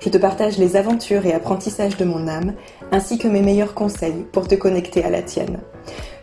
Je 0.00 0.10
te 0.10 0.18
partage 0.18 0.58
les 0.58 0.76
aventures 0.76 1.26
et 1.26 1.32
apprentissages 1.32 1.96
de 1.96 2.04
mon 2.04 2.28
âme, 2.28 2.54
ainsi 2.92 3.18
que 3.18 3.28
mes 3.28 3.42
meilleurs 3.42 3.74
conseils 3.74 4.24
pour 4.32 4.46
te 4.46 4.54
connecter 4.54 5.02
à 5.04 5.10
la 5.10 5.22
tienne. 5.22 5.60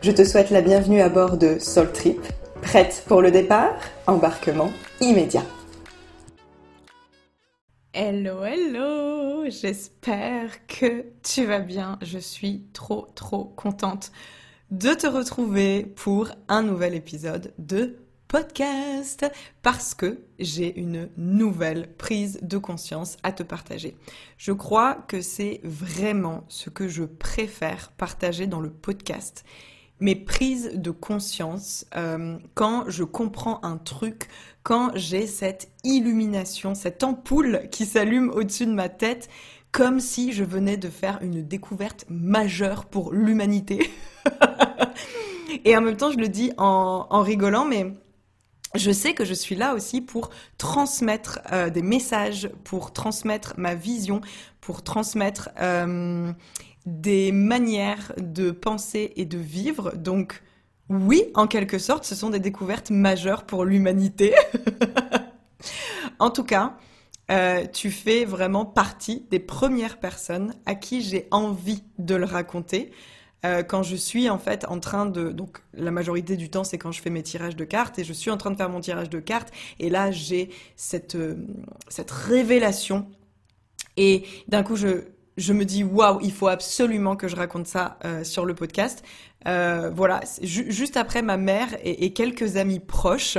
Je 0.01 0.11
te 0.11 0.23
souhaite 0.23 0.51
la 0.51 0.61
bienvenue 0.61 1.01
à 1.01 1.09
bord 1.09 1.37
de 1.37 1.57
Soul 1.59 1.91
Trip. 1.91 2.21
Prête 2.61 3.03
pour 3.07 3.21
le 3.21 3.31
départ? 3.31 3.73
Embarquement 4.07 4.69
immédiat. 5.01 5.43
Hello, 7.93 8.43
hello, 8.43 9.49
j'espère 9.49 10.65
que 10.67 11.05
tu 11.21 11.45
vas 11.45 11.59
bien. 11.59 11.99
Je 12.01 12.19
suis 12.19 12.65
trop, 12.73 13.07
trop 13.15 13.45
contente 13.45 14.11
de 14.71 14.93
te 14.93 15.05
retrouver 15.05 15.83
pour 15.83 16.29
un 16.47 16.63
nouvel 16.63 16.95
épisode 16.95 17.53
de 17.59 17.97
podcast 18.33 19.27
parce 19.61 19.93
que 19.93 20.23
j'ai 20.39 20.79
une 20.79 21.07
nouvelle 21.17 21.93
prise 21.97 22.39
de 22.41 22.57
conscience 22.57 23.17
à 23.21 23.31
te 23.31 23.43
partager. 23.43 23.95
Je 24.39 24.51
crois 24.51 24.95
que 25.07 25.21
c'est 25.21 25.61
vraiment 25.63 26.43
ce 26.47 26.71
que 26.71 26.87
je 26.87 27.03
préfère 27.03 27.91
partager 27.91 28.47
dans 28.47 28.59
le 28.59 28.71
podcast 28.71 29.45
mes 29.99 30.15
prises 30.15 30.71
de 30.73 30.89
conscience 30.89 31.85
euh, 31.95 32.39
quand 32.55 32.85
je 32.87 33.03
comprends 33.03 33.59
un 33.61 33.77
truc, 33.77 34.27
quand 34.63 34.89
j'ai 34.95 35.27
cette 35.27 35.69
illumination, 35.83 36.73
cette 36.73 37.03
ampoule 37.03 37.67
qui 37.71 37.85
s'allume 37.85 38.31
au-dessus 38.31 38.65
de 38.65 38.73
ma 38.73 38.89
tête, 38.89 39.29
comme 39.71 39.99
si 39.99 40.33
je 40.33 40.43
venais 40.43 40.77
de 40.77 40.89
faire 40.89 41.19
une 41.21 41.43
découverte 41.43 42.05
majeure 42.09 42.85
pour 42.85 43.13
l'humanité. 43.13 43.91
Et 45.65 45.77
en 45.77 45.81
même 45.81 45.97
temps, 45.97 46.11
je 46.11 46.17
le 46.17 46.27
dis 46.27 46.51
en, 46.57 47.21
rigolant, 47.21 47.65
mais 47.65 47.93
je 48.75 48.91
sais 48.91 49.13
que 49.13 49.25
je 49.25 49.33
suis 49.33 49.55
là 49.55 49.75
aussi 49.75 50.01
pour 50.01 50.29
transmettre 50.57 51.39
euh, 51.51 51.69
des 51.69 51.81
messages, 51.81 52.49
pour 52.63 52.91
transmettre 52.91 53.53
ma 53.57 53.75
vision, 53.75 54.21
pour 54.61 54.83
transmettre 54.83 55.49
euh, 55.59 56.31
des 56.85 57.31
manières 57.31 58.13
de 58.17 58.51
penser 58.51 59.13
et 59.15 59.25
de 59.25 59.37
vivre. 59.37 59.95
Donc 59.95 60.41
oui, 60.89 61.25
en 61.35 61.47
quelque 61.47 61.77
sorte, 61.77 62.03
ce 62.03 62.15
sont 62.15 62.29
des 62.29 62.39
découvertes 62.39 62.89
majeures 62.89 63.45
pour 63.45 63.63
l'humanité. 63.63 64.33
en 66.19 66.29
tout 66.29 66.43
cas, 66.43 66.77
euh, 67.31 67.65
tu 67.71 67.91
fais 67.91 68.25
vraiment 68.25 68.65
partie 68.65 69.25
des 69.29 69.39
premières 69.39 69.99
personnes 69.99 70.53
à 70.65 70.75
qui 70.75 71.01
j'ai 71.01 71.27
envie 71.31 71.83
de 71.99 72.15
le 72.15 72.25
raconter. 72.25 72.91
Euh, 73.45 73.61
quand 73.63 73.83
je 73.83 73.95
suis 73.95 74.29
en 74.29 74.37
fait 74.39 74.65
en 74.69 74.79
train 74.79 75.05
de 75.05 75.29
donc 75.31 75.59
la 75.73 75.91
majorité 75.91 76.37
du 76.37 76.49
temps 76.49 76.63
c'est 76.63 76.77
quand 76.77 76.91
je 76.93 77.01
fais 77.01 77.09
mes 77.09 77.23
tirages 77.23 77.57
de 77.57 77.65
cartes 77.65 77.99
et 77.99 78.03
je 78.05 78.13
suis 78.13 78.31
en 78.31 78.37
train 78.37 78.51
de 78.51 78.55
faire 78.55 78.69
mon 78.69 78.79
tirage 78.79 79.09
de 79.09 79.19
cartes. 79.19 79.51
Et 79.79 79.89
là 79.89 80.11
j'ai 80.11 80.49
cette 80.75 81.15
euh, 81.15 81.35
cette 81.89 82.11
révélation. 82.11 83.07
Et 83.97 84.23
d'un 84.47 84.63
coup 84.63 84.75
je 84.75 85.12
je 85.37 85.53
me 85.53 85.65
dis 85.65 85.83
waouh, 85.83 86.19
il 86.21 86.31
faut 86.31 86.47
absolument 86.47 87.15
que 87.15 87.27
je 87.27 87.35
raconte 87.35 87.67
ça 87.67 87.97
euh, 88.05 88.23
sur 88.23 88.45
le 88.45 88.53
podcast. 88.53 89.03
Euh, 89.47 89.91
voilà, 89.93 90.21
juste 90.41 90.95
après 90.95 91.21
ma 91.21 91.37
mère 91.37 91.67
et, 91.83 92.13
quelques 92.13 92.55
amis 92.57 92.79
proches. 92.79 93.37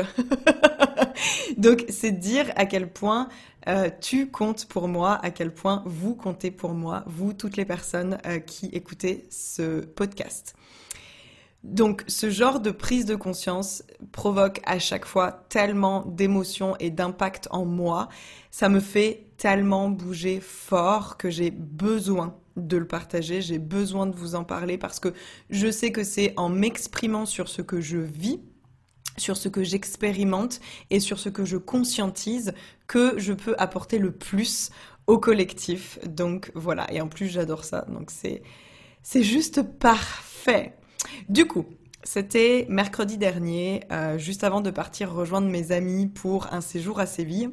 Donc 1.56 1.84
c'est 1.88 2.12
dire 2.12 2.52
à 2.56 2.66
quel 2.66 2.92
point 2.92 3.28
euh, 3.68 3.88
tu 4.00 4.30
comptes 4.30 4.66
pour 4.66 4.88
moi, 4.88 5.18
à 5.22 5.30
quel 5.30 5.52
point 5.52 5.82
vous 5.86 6.14
comptez 6.14 6.50
pour 6.50 6.74
moi, 6.74 7.04
vous 7.06 7.32
toutes 7.32 7.56
les 7.56 7.64
personnes 7.64 8.18
qui 8.46 8.66
écoutez 8.72 9.26
ce 9.30 9.80
podcast. 9.80 10.54
Donc 11.64 12.04
ce 12.08 12.28
genre 12.28 12.60
de 12.60 12.70
prise 12.70 13.06
de 13.06 13.14
conscience 13.14 13.82
provoque 14.12 14.60
à 14.64 14.78
chaque 14.78 15.06
fois 15.06 15.32
tellement 15.48 16.02
d'émotions 16.02 16.76
et 16.78 16.90
d'impact 16.90 17.48
en 17.50 17.64
moi. 17.64 18.10
Ça 18.50 18.68
me 18.68 18.80
fait 18.80 19.24
tellement 19.38 19.88
bouger 19.88 20.40
fort 20.40 21.16
que 21.16 21.30
j'ai 21.30 21.50
besoin 21.50 22.36
de 22.56 22.76
le 22.76 22.86
partager, 22.86 23.40
j'ai 23.40 23.58
besoin 23.58 24.06
de 24.06 24.14
vous 24.14 24.34
en 24.34 24.44
parler 24.44 24.76
parce 24.76 25.00
que 25.00 25.14
je 25.48 25.70
sais 25.70 25.90
que 25.90 26.04
c'est 26.04 26.34
en 26.36 26.50
m'exprimant 26.50 27.24
sur 27.24 27.48
ce 27.48 27.62
que 27.62 27.80
je 27.80 27.96
vis, 27.96 28.40
sur 29.16 29.38
ce 29.38 29.48
que 29.48 29.64
j'expérimente 29.64 30.60
et 30.90 31.00
sur 31.00 31.18
ce 31.18 31.30
que 31.30 31.46
je 31.46 31.56
conscientise 31.56 32.52
que 32.86 33.14
je 33.18 33.32
peux 33.32 33.54
apporter 33.58 33.98
le 33.98 34.12
plus 34.12 34.70
au 35.06 35.18
collectif. 35.18 35.98
Donc 36.06 36.52
voilà, 36.54 36.92
et 36.92 37.00
en 37.00 37.08
plus 37.08 37.28
j'adore 37.28 37.64
ça, 37.64 37.86
donc 37.88 38.10
c'est 38.10 38.42
c'est 39.02 39.22
juste 39.22 39.62
parfait. 39.62 40.74
Du 41.28 41.46
coup, 41.46 41.66
c'était 42.02 42.66
mercredi 42.68 43.16
dernier, 43.16 43.82
euh, 43.90 44.18
juste 44.18 44.44
avant 44.44 44.60
de 44.60 44.70
partir 44.70 45.12
rejoindre 45.12 45.48
mes 45.48 45.72
amis 45.72 46.06
pour 46.06 46.52
un 46.52 46.60
séjour 46.60 47.00
à 47.00 47.06
Séville. 47.06 47.50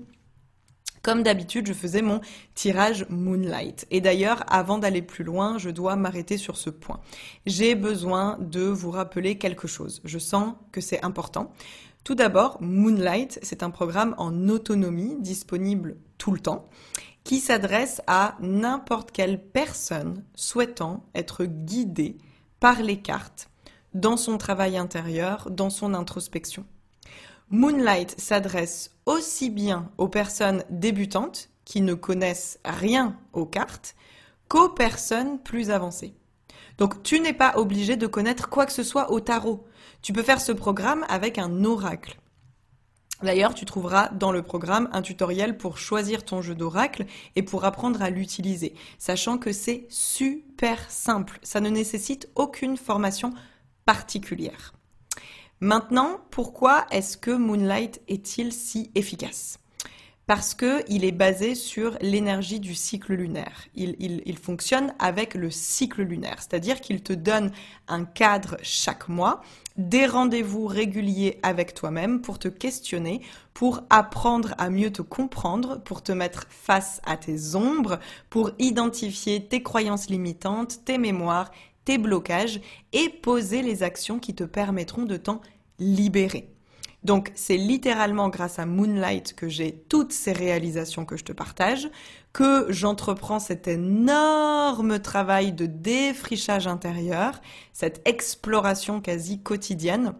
Comme 1.01 1.23
d'habitude, 1.23 1.65
je 1.67 1.73
faisais 1.73 2.03
mon 2.03 2.21
tirage 2.53 3.07
Moonlight. 3.09 3.87
Et 3.89 4.01
d'ailleurs, 4.01 4.43
avant 4.47 4.77
d'aller 4.77 5.01
plus 5.01 5.23
loin, 5.23 5.57
je 5.57 5.71
dois 5.71 5.95
m'arrêter 5.95 6.37
sur 6.37 6.57
ce 6.57 6.69
point. 6.69 6.99
J'ai 7.47 7.73
besoin 7.73 8.37
de 8.39 8.61
vous 8.61 8.91
rappeler 8.91 9.37
quelque 9.39 9.67
chose. 9.67 10.01
Je 10.03 10.19
sens 10.19 10.53
que 10.71 10.79
c'est 10.79 11.03
important. 11.03 11.53
Tout 12.03 12.13
d'abord, 12.13 12.57
Moonlight, 12.61 13.39
c'est 13.41 13.63
un 13.63 13.71
programme 13.71 14.13
en 14.17 14.47
autonomie 14.47 15.15
disponible 15.19 15.97
tout 16.17 16.31
le 16.31 16.39
temps 16.39 16.69
qui 17.23 17.39
s'adresse 17.39 18.01
à 18.07 18.37
n'importe 18.41 19.11
quelle 19.11 19.41
personne 19.41 20.23
souhaitant 20.35 21.05
être 21.15 21.45
guidée 21.45 22.17
par 22.61 22.81
les 22.81 23.01
cartes 23.01 23.49
dans 23.93 24.15
son 24.15 24.37
travail 24.37 24.77
intérieur, 24.77 25.49
dans 25.49 25.71
son 25.71 25.93
introspection. 25.93 26.63
Moonlight 27.49 28.17
s'adresse 28.17 28.91
aussi 29.05 29.49
bien 29.49 29.89
aux 29.97 30.07
personnes 30.07 30.63
débutantes 30.69 31.49
qui 31.65 31.81
ne 31.81 31.95
connaissent 31.95 32.59
rien 32.63 33.17
aux 33.33 33.47
cartes 33.47 33.95
qu'aux 34.47 34.69
personnes 34.69 35.39
plus 35.39 35.71
avancées. 35.71 36.13
Donc 36.77 37.03
tu 37.03 37.19
n'es 37.19 37.33
pas 37.33 37.57
obligé 37.57 37.97
de 37.97 38.07
connaître 38.07 38.47
quoi 38.47 38.65
que 38.65 38.71
ce 38.71 38.83
soit 38.83 39.11
au 39.11 39.19
tarot. 39.19 39.65
Tu 40.01 40.13
peux 40.13 40.23
faire 40.23 40.39
ce 40.39 40.51
programme 40.51 41.03
avec 41.09 41.39
un 41.39 41.65
oracle. 41.65 42.17
D'ailleurs, 43.23 43.53
tu 43.53 43.65
trouveras 43.65 44.09
dans 44.09 44.31
le 44.31 44.41
programme 44.41 44.89
un 44.93 45.01
tutoriel 45.01 45.57
pour 45.57 45.77
choisir 45.77 46.25
ton 46.25 46.41
jeu 46.41 46.55
d'oracle 46.55 47.05
et 47.35 47.43
pour 47.43 47.65
apprendre 47.65 48.01
à 48.01 48.09
l'utiliser, 48.09 48.73
sachant 48.97 49.37
que 49.37 49.53
c'est 49.53 49.85
super 49.89 50.89
simple. 50.89 51.39
Ça 51.43 51.59
ne 51.59 51.69
nécessite 51.69 52.29
aucune 52.35 52.77
formation 52.77 53.33
particulière. 53.85 54.73
Maintenant, 55.59 56.21
pourquoi 56.31 56.87
est-ce 56.89 57.17
que 57.17 57.31
Moonlight 57.31 58.01
est-il 58.07 58.51
si 58.51 58.89
efficace? 58.95 59.60
Parce 60.31 60.53
qu'il 60.53 61.03
est 61.03 61.11
basé 61.11 61.55
sur 61.55 61.97
l'énergie 61.99 62.61
du 62.61 62.73
cycle 62.73 63.15
lunaire. 63.15 63.65
Il, 63.75 64.37
fonctionne 64.37 64.93
avec 64.97 65.33
le 65.33 65.51
cycle 65.51 66.03
lunaire, 66.03 66.37
c'est-à-dire 66.37 66.79
qu'il 66.79 67.03
te 67.03 67.11
donne 67.11 67.51
un 67.89 68.05
cadre 68.05 68.55
chaque 68.63 69.09
mois, 69.09 69.41
des 69.75 70.05
rendez-vous 70.05 70.67
réguliers 70.67 71.37
avec 71.43 71.73
toi-même 71.73 72.21
pour 72.21 72.39
te 72.39 72.47
questionner, 72.47 73.19
pour 73.53 73.81
apprendre 73.89 74.55
à 74.57 74.69
mieux 74.69 74.93
te 74.93 75.01
comprendre, 75.01 75.83
pour 75.83 76.01
te 76.01 76.13
mettre 76.13 76.47
face 76.49 77.01
à 77.05 77.17
tes 77.17 77.57
ombres, 77.57 77.99
pour 78.29 78.51
identifier 78.57 79.45
tes 79.45 79.61
croyances 79.61 80.09
limitantes, 80.09 80.85
tes 80.85 80.97
mémoires, 80.97 81.51
tes 81.83 81.97
blocages 81.97 82.61
et 82.93 83.09
poser 83.09 83.63
les 83.63 83.83
actions 83.83 84.17
qui 84.17 84.33
te 84.33 84.45
permettront 84.45 85.03
de 85.03 85.17
t'en 85.17 85.41
libérer. 85.77 86.47
Donc 87.03 87.31
c'est 87.33 87.57
littéralement 87.57 88.29
grâce 88.29 88.59
à 88.59 88.65
Moonlight 88.65 89.33
que 89.33 89.49
j'ai 89.49 89.73
toutes 89.89 90.13
ces 90.13 90.33
réalisations 90.33 91.05
que 91.05 91.17
je 91.17 91.23
te 91.23 91.31
partage, 91.31 91.89
que 92.31 92.67
j'entreprends 92.69 93.39
cet 93.39 93.67
énorme 93.67 94.99
travail 94.99 95.51
de 95.51 95.65
défrichage 95.65 96.67
intérieur, 96.67 97.41
cette 97.73 98.01
exploration 98.07 99.01
quasi 99.01 99.41
quotidienne 99.41 100.13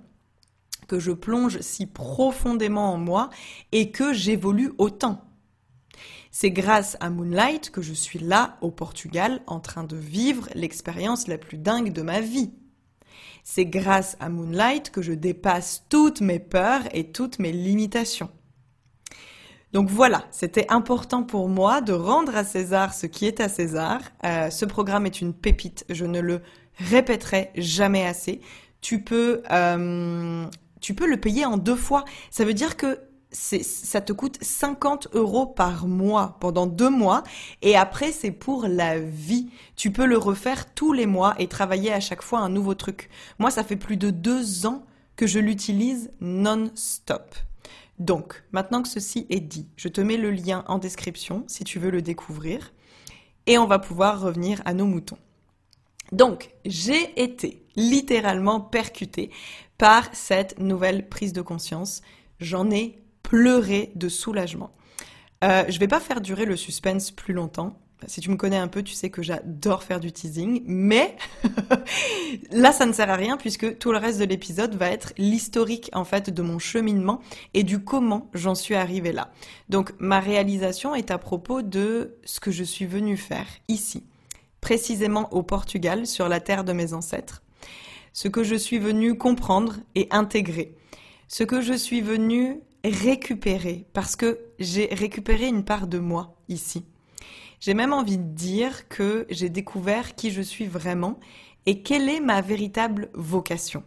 que 0.88 1.00
je 1.00 1.12
plonge 1.12 1.60
si 1.62 1.86
profondément 1.86 2.94
en 2.94 2.98
moi 2.98 3.30
et 3.72 3.92
que 3.92 4.12
j'évolue 4.12 4.74
autant. 4.78 5.24
C'est 6.32 6.52
grâce 6.52 6.98
à 7.00 7.10
Moonlight 7.10 7.70
que 7.70 7.82
je 7.82 7.94
suis 7.94 8.20
là 8.20 8.58
au 8.62 8.72
Portugal 8.72 9.42
en 9.48 9.60
train 9.60 9.84
de 9.84 9.96
vivre 9.96 10.50
l'expérience 10.56 11.28
la 11.28 11.38
plus 11.38 11.58
dingue 11.58 11.94
de 11.94 12.02
ma 12.02 12.22
vie. 12.22 12.52
C'est 13.44 13.66
grâce 13.66 14.18
à 14.20 14.30
Moonlight 14.30 14.92
que 14.92 15.02
je 15.02 15.14
dépasse 15.14 15.86
toutes 15.90 16.22
mes 16.22 16.40
peurs 16.40 16.84
et 16.94 17.12
toutes 17.12 17.40
mes 17.40 17.52
limitations. 17.52 18.30
Donc 19.74 19.90
voilà, 19.90 20.26
c'était 20.32 20.66
important 20.70 21.24
pour 21.24 21.48
moi 21.48 21.80
de 21.80 21.94
rendre 21.94 22.36
à 22.36 22.44
César 22.44 22.94
ce 22.94 23.06
qui 23.08 23.26
est 23.26 23.40
à 23.40 23.48
César. 23.48 24.02
Euh, 24.26 24.50
ce 24.50 24.66
programme 24.66 25.06
est 25.06 25.22
une 25.22 25.34
pépite, 25.34 25.86
je 25.90 26.06
ne 26.06 26.20
le 26.20 26.42
répéterai 26.78 27.52
jamais 27.56 28.06
assez. 28.06 28.42
Tu 28.82 29.02
peux, 29.02 29.42
euh, 29.50 30.46
tu 30.82 30.94
peux 30.94 31.08
le 31.08 31.18
payer 31.18 31.46
en 31.46 31.58
deux 31.58 31.76
fois. 31.76 32.04
Ça 32.32 32.44
veut 32.44 32.54
dire 32.54 32.76
que 32.76 33.00
ça 33.32 34.02
te 34.02 34.14
coûte 34.14 34.38
50 34.42 35.10
euros 35.14 35.46
par 35.46 35.88
mois 35.88 36.38
pendant 36.40 36.68
deux 36.68 36.90
mois 36.90 37.24
et 37.62 37.76
après 37.78 38.12
c'est 38.12 38.32
pour 38.32 38.68
la 38.68 39.00
vie. 39.00 39.50
Tu 39.76 39.92
peux 39.92 40.06
le 40.06 40.18
refaire 40.18 40.74
tous 40.74 40.94
les 40.94 41.06
mois 41.06 41.36
et 41.40 41.48
travailler 41.48 41.94
à 41.94 42.00
chaque 42.00 42.22
fois 42.22 42.40
un 42.40 42.50
nouveau 42.50 42.76
truc. 42.76 43.10
Moi, 43.40 43.52
ça 43.52 43.64
fait 43.64 43.76
plus 43.76 43.98
de 43.98 44.10
deux 44.10 44.66
ans 44.66 44.86
que 45.16 45.28
je 45.28 45.40
l'utilise 45.40 46.12
non-stop. 46.20 47.36
Donc, 48.00 48.44
maintenant 48.52 48.82
que 48.82 48.90
ceci 48.90 49.28
est 49.30 49.40
dit, 49.40 49.68
je 49.76 49.88
te 49.88 50.02
mets 50.02 50.18
le 50.18 50.32
lien 50.32 50.66
en 50.68 50.78
description 50.78 51.44
si 51.48 51.64
tu 51.64 51.80
veux 51.80 51.92
le 51.92 52.02
découvrir 52.02 52.74
et 53.46 53.58
on 53.58 53.68
va 53.68 53.80
pouvoir 53.80 54.22
revenir 54.22 54.62
à 54.66 54.74
nos 54.74 54.86
moutons. 54.86 55.20
Donc, 56.12 56.50
j'ai 56.66 57.22
été 57.22 57.66
littéralement 57.76 58.60
percutée 58.60 59.32
par 59.78 60.10
cette 60.14 60.60
nouvelle 60.60 61.08
prise 61.08 61.34
de 61.34 61.42
conscience. 61.42 62.02
J'en 62.40 62.70
ai 62.70 63.01
pleurer 63.32 63.94
de 63.96 64.10
soulagement. 64.10 64.72
Euh, 65.46 65.64
je 65.70 65.80
vais 65.80 65.88
pas 65.88 66.02
faire 66.02 66.20
durer 66.20 66.44
le 66.44 66.58
suspense 66.58 67.12
plus 67.12 67.34
longtemps. 67.34 67.80
Si 68.06 68.20
tu 68.20 68.30
me 68.30 68.36
connais 68.36 68.58
un 68.58 68.68
peu, 68.68 68.84
tu 68.84 68.94
sais 68.94 69.10
que 69.10 69.24
j'adore 69.24 69.84
faire 69.84 70.02
du 70.02 70.12
teasing, 70.12 70.64
mais 70.66 71.16
là, 72.52 72.74
ça 72.74 72.86
ne 72.86 72.92
sert 72.92 73.10
à 73.10 73.16
rien 73.16 73.38
puisque 73.38 73.78
tout 73.78 73.94
le 73.94 74.00
reste 74.00 74.20
de 74.20 74.26
l'épisode 74.26 74.76
va 74.76 74.90
être 74.90 75.14
l'historique 75.18 75.90
en 75.94 76.04
fait 76.04 76.30
de 76.30 76.42
mon 76.42 76.60
cheminement 76.60 77.22
et 77.54 77.64
du 77.64 77.82
comment 77.86 78.30
j'en 78.34 78.54
suis 78.54 78.76
arrivée 78.76 79.14
là. 79.14 79.32
Donc, 79.70 79.94
ma 79.98 80.20
réalisation 80.20 80.94
est 80.94 81.10
à 81.10 81.18
propos 81.18 81.62
de 81.62 82.18
ce 82.26 82.42
que 82.42 82.52
je 82.52 82.66
suis 82.66 82.86
venue 82.86 83.16
faire 83.16 83.48
ici, 83.70 84.04
précisément 84.60 85.34
au 85.34 85.42
Portugal, 85.42 86.06
sur 86.06 86.28
la 86.28 86.42
terre 86.42 86.66
de 86.66 86.74
mes 86.74 86.92
ancêtres, 86.92 87.44
ce 88.12 88.28
que 88.28 88.44
je 88.44 88.56
suis 88.56 88.80
venue 88.80 89.18
comprendre 89.18 89.78
et 89.96 90.10
intégrer, 90.12 90.76
ce 91.30 91.46
que 91.46 91.62
je 91.62 91.74
suis 91.74 92.02
venue 92.02 92.60
récupérer, 92.84 93.86
parce 93.94 94.16
que 94.16 94.40
j'ai 94.60 94.88
récupéré 94.92 95.48
une 95.48 95.64
part 95.64 95.88
de 95.88 96.00
moi 96.00 96.36
ici. 96.50 96.86
J'ai 97.60 97.74
même 97.74 97.94
envie 97.94 98.18
de 98.18 98.34
dire 98.34 98.88
que 98.88 99.28
j'ai 99.30 99.50
découvert 99.50 100.16
qui 100.16 100.32
je 100.32 100.42
suis 100.42 100.66
vraiment 100.66 101.20
et 101.66 101.84
quelle 101.84 102.10
est 102.10 102.20
ma 102.20 102.42
véritable 102.42 103.10
vocation. 103.14 103.84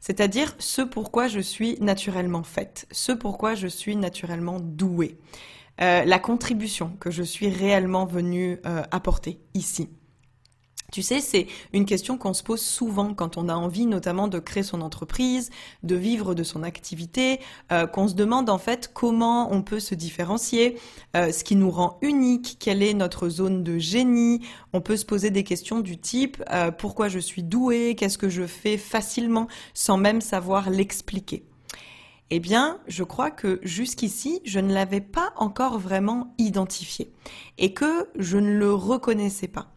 C'est-à-dire 0.00 0.54
ce 0.58 0.82
pourquoi 0.82 1.28
je 1.28 1.40
suis 1.40 1.78
naturellement 1.80 2.42
faite, 2.42 2.86
ce 2.90 3.12
pourquoi 3.12 3.54
je 3.54 3.68
suis 3.68 3.96
naturellement 3.96 4.58
douée, 4.60 5.18
euh, 5.80 6.04
la 6.04 6.18
contribution 6.18 6.96
que 7.00 7.10
je 7.10 7.22
suis 7.22 7.48
réellement 7.48 8.06
venue 8.06 8.58
euh, 8.66 8.82
apporter 8.90 9.40
ici. 9.54 9.90
Tu 10.92 11.00
sais, 11.00 11.20
c'est 11.20 11.46
une 11.72 11.86
question 11.86 12.18
qu'on 12.18 12.34
se 12.34 12.42
pose 12.42 12.60
souvent 12.60 13.14
quand 13.14 13.38
on 13.38 13.48
a 13.48 13.54
envie 13.54 13.86
notamment 13.86 14.28
de 14.28 14.38
créer 14.38 14.62
son 14.62 14.82
entreprise, 14.82 15.48
de 15.82 15.94
vivre 15.94 16.34
de 16.34 16.42
son 16.42 16.62
activité, 16.62 17.40
euh, 17.72 17.86
qu'on 17.86 18.08
se 18.08 18.14
demande 18.14 18.50
en 18.50 18.58
fait 18.58 18.90
comment 18.92 19.50
on 19.50 19.62
peut 19.62 19.80
se 19.80 19.94
différencier, 19.94 20.76
euh, 21.16 21.32
ce 21.32 21.44
qui 21.44 21.56
nous 21.56 21.70
rend 21.70 21.96
unique, 22.02 22.58
quelle 22.60 22.82
est 22.82 22.92
notre 22.92 23.30
zone 23.30 23.64
de 23.64 23.78
génie. 23.78 24.42
On 24.74 24.82
peut 24.82 24.98
se 24.98 25.06
poser 25.06 25.30
des 25.30 25.44
questions 25.44 25.80
du 25.80 25.96
type 25.96 26.44
euh, 26.52 26.70
pourquoi 26.70 27.08
je 27.08 27.18
suis 27.18 27.42
doué, 27.42 27.94
qu'est-ce 27.94 28.18
que 28.18 28.28
je 28.28 28.46
fais 28.46 28.76
facilement 28.76 29.48
sans 29.72 29.96
même 29.96 30.20
savoir 30.20 30.68
l'expliquer. 30.68 31.46
Eh 32.28 32.38
bien, 32.38 32.80
je 32.86 33.02
crois 33.02 33.30
que 33.30 33.60
jusqu'ici, 33.62 34.42
je 34.44 34.60
ne 34.60 34.74
l'avais 34.74 35.00
pas 35.00 35.32
encore 35.36 35.78
vraiment 35.78 36.34
identifié 36.36 37.10
et 37.56 37.72
que 37.72 38.10
je 38.18 38.36
ne 38.36 38.58
le 38.58 38.74
reconnaissais 38.74 39.48
pas 39.48 39.72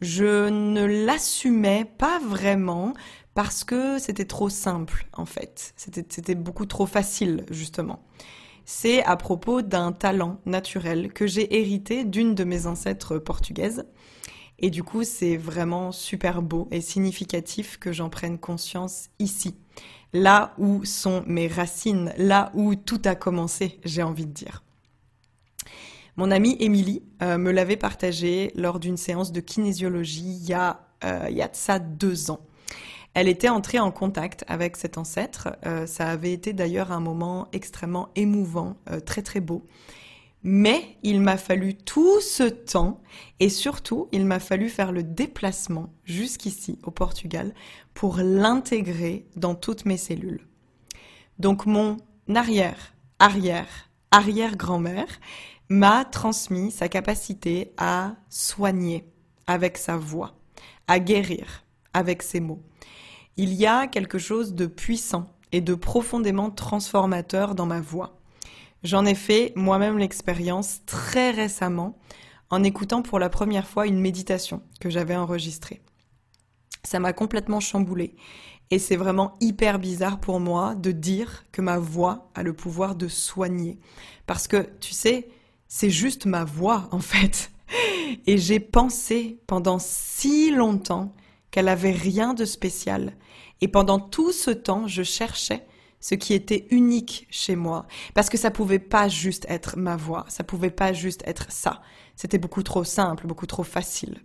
je 0.00 0.48
ne 0.48 0.84
l'assumais 0.84 1.84
pas 1.98 2.18
vraiment 2.18 2.92
parce 3.34 3.64
que 3.64 3.98
c'était 3.98 4.24
trop 4.24 4.48
simple 4.48 5.06
en 5.12 5.26
fait. 5.26 5.74
C'était 5.76 6.34
beaucoup 6.34 6.66
trop 6.66 6.86
facile 6.86 7.44
justement. 7.50 8.02
C'est 8.64 9.04
à 9.04 9.16
propos 9.16 9.62
d'un 9.62 9.92
talent 9.92 10.40
naturel 10.44 11.12
que 11.12 11.26
j'ai 11.26 11.56
hérité 11.60 12.04
d'une 12.04 12.34
de 12.34 12.44
mes 12.44 12.66
ancêtres 12.66 13.18
portugaises. 13.18 13.86
Et 14.58 14.70
du 14.70 14.82
coup, 14.82 15.04
c'est 15.04 15.36
vraiment 15.36 15.92
super 15.92 16.42
beau 16.42 16.66
et 16.70 16.80
significatif 16.80 17.78
que 17.78 17.92
j'en 17.92 18.08
prenne 18.08 18.38
conscience 18.38 19.10
ici, 19.18 19.54
là 20.14 20.54
où 20.58 20.84
sont 20.84 21.22
mes 21.26 21.46
racines, 21.46 22.12
là 22.16 22.50
où 22.54 22.74
tout 22.74 23.02
a 23.04 23.14
commencé, 23.14 23.78
j'ai 23.84 24.02
envie 24.02 24.26
de 24.26 24.32
dire. 24.32 24.62
Mon 26.18 26.30
amie 26.30 26.56
Émilie 26.60 27.02
euh, 27.22 27.36
me 27.36 27.50
l'avait 27.50 27.76
partagé 27.76 28.50
lors 28.54 28.80
d'une 28.80 28.96
séance 28.96 29.32
de 29.32 29.40
kinésiologie 29.40 30.38
il 30.40 30.48
y, 30.48 30.54
a, 30.54 30.80
euh, 31.04 31.26
il 31.28 31.36
y 31.36 31.42
a 31.42 31.48
de 31.48 31.54
ça 31.54 31.78
deux 31.78 32.30
ans. 32.30 32.40
Elle 33.12 33.28
était 33.28 33.50
entrée 33.50 33.78
en 33.78 33.90
contact 33.90 34.42
avec 34.48 34.78
cet 34.78 34.96
ancêtre. 34.96 35.56
Euh, 35.66 35.86
ça 35.86 36.08
avait 36.08 36.32
été 36.32 36.54
d'ailleurs 36.54 36.90
un 36.90 37.00
moment 37.00 37.48
extrêmement 37.52 38.08
émouvant, 38.16 38.76
très 39.04 39.20
très 39.20 39.40
beau. 39.40 39.66
Mais 40.42 40.96
il 41.02 41.20
m'a 41.20 41.36
fallu 41.36 41.74
tout 41.74 42.20
ce 42.22 42.44
temps 42.44 43.02
et 43.38 43.50
surtout, 43.50 44.08
il 44.10 44.24
m'a 44.24 44.38
fallu 44.38 44.70
faire 44.70 44.92
le 44.92 45.02
déplacement 45.02 45.92
jusqu'ici 46.04 46.78
au 46.82 46.90
Portugal 46.90 47.52
pour 47.92 48.16
l'intégrer 48.18 49.26
dans 49.36 49.54
toutes 49.54 49.84
mes 49.84 49.96
cellules. 49.98 50.46
Donc 51.38 51.66
mon 51.66 51.98
arrière, 52.34 52.94
arrière, 53.18 53.90
arrière-grand-mère 54.12 55.08
m'a 55.68 56.04
transmis 56.04 56.70
sa 56.70 56.88
capacité 56.88 57.72
à 57.76 58.14
soigner 58.28 59.10
avec 59.46 59.78
sa 59.78 59.96
voix, 59.96 60.38
à 60.88 60.98
guérir 60.98 61.64
avec 61.92 62.22
ses 62.22 62.40
mots. 62.40 62.62
Il 63.36 63.52
y 63.52 63.66
a 63.66 63.86
quelque 63.86 64.18
chose 64.18 64.54
de 64.54 64.66
puissant 64.66 65.26
et 65.52 65.60
de 65.60 65.74
profondément 65.74 66.50
transformateur 66.50 67.54
dans 67.54 67.66
ma 67.66 67.80
voix. 67.80 68.18
J'en 68.82 69.04
ai 69.04 69.14
fait 69.14 69.52
moi-même 69.56 69.98
l'expérience 69.98 70.84
très 70.86 71.30
récemment 71.30 71.98
en 72.50 72.62
écoutant 72.62 73.02
pour 73.02 73.18
la 73.18 73.28
première 73.28 73.66
fois 73.66 73.86
une 73.86 74.00
méditation 74.00 74.62
que 74.80 74.90
j'avais 74.90 75.16
enregistrée. 75.16 75.82
Ça 76.84 77.00
m'a 77.00 77.12
complètement 77.12 77.60
chamboulée 77.60 78.14
et 78.70 78.78
c'est 78.78 78.96
vraiment 78.96 79.34
hyper 79.40 79.78
bizarre 79.78 80.20
pour 80.20 80.40
moi 80.40 80.74
de 80.74 80.92
dire 80.92 81.44
que 81.52 81.62
ma 81.62 81.78
voix 81.78 82.30
a 82.34 82.42
le 82.42 82.52
pouvoir 82.52 82.94
de 82.94 83.08
soigner. 83.08 83.78
Parce 84.26 84.48
que, 84.48 84.68
tu 84.80 84.92
sais, 84.92 85.28
c'est 85.68 85.90
juste 85.90 86.26
ma 86.26 86.44
voix 86.44 86.88
en 86.92 87.00
fait. 87.00 87.50
Et 88.26 88.38
j'ai 88.38 88.60
pensé 88.60 89.38
pendant 89.46 89.78
si 89.78 90.50
longtemps 90.50 91.14
qu'elle 91.50 91.68
avait 91.68 91.92
rien 91.92 92.34
de 92.34 92.44
spécial. 92.44 93.16
Et 93.60 93.68
pendant 93.68 93.98
tout 93.98 94.32
ce 94.32 94.50
temps, 94.50 94.86
je 94.86 95.02
cherchais 95.02 95.66
ce 96.00 96.14
qui 96.14 96.34
était 96.34 96.66
unique 96.70 97.26
chez 97.30 97.56
moi. 97.56 97.86
Parce 98.14 98.28
que 98.28 98.36
ça 98.36 98.50
pouvait 98.50 98.78
pas 98.78 99.08
juste 99.08 99.46
être 99.48 99.76
ma 99.76 99.96
voix, 99.96 100.24
ça 100.28 100.44
pouvait 100.44 100.70
pas 100.70 100.92
juste 100.92 101.22
être 101.26 101.50
ça. 101.50 101.82
C'était 102.14 102.38
beaucoup 102.38 102.62
trop 102.62 102.84
simple, 102.84 103.26
beaucoup 103.26 103.46
trop 103.46 103.64
facile. 103.64 104.20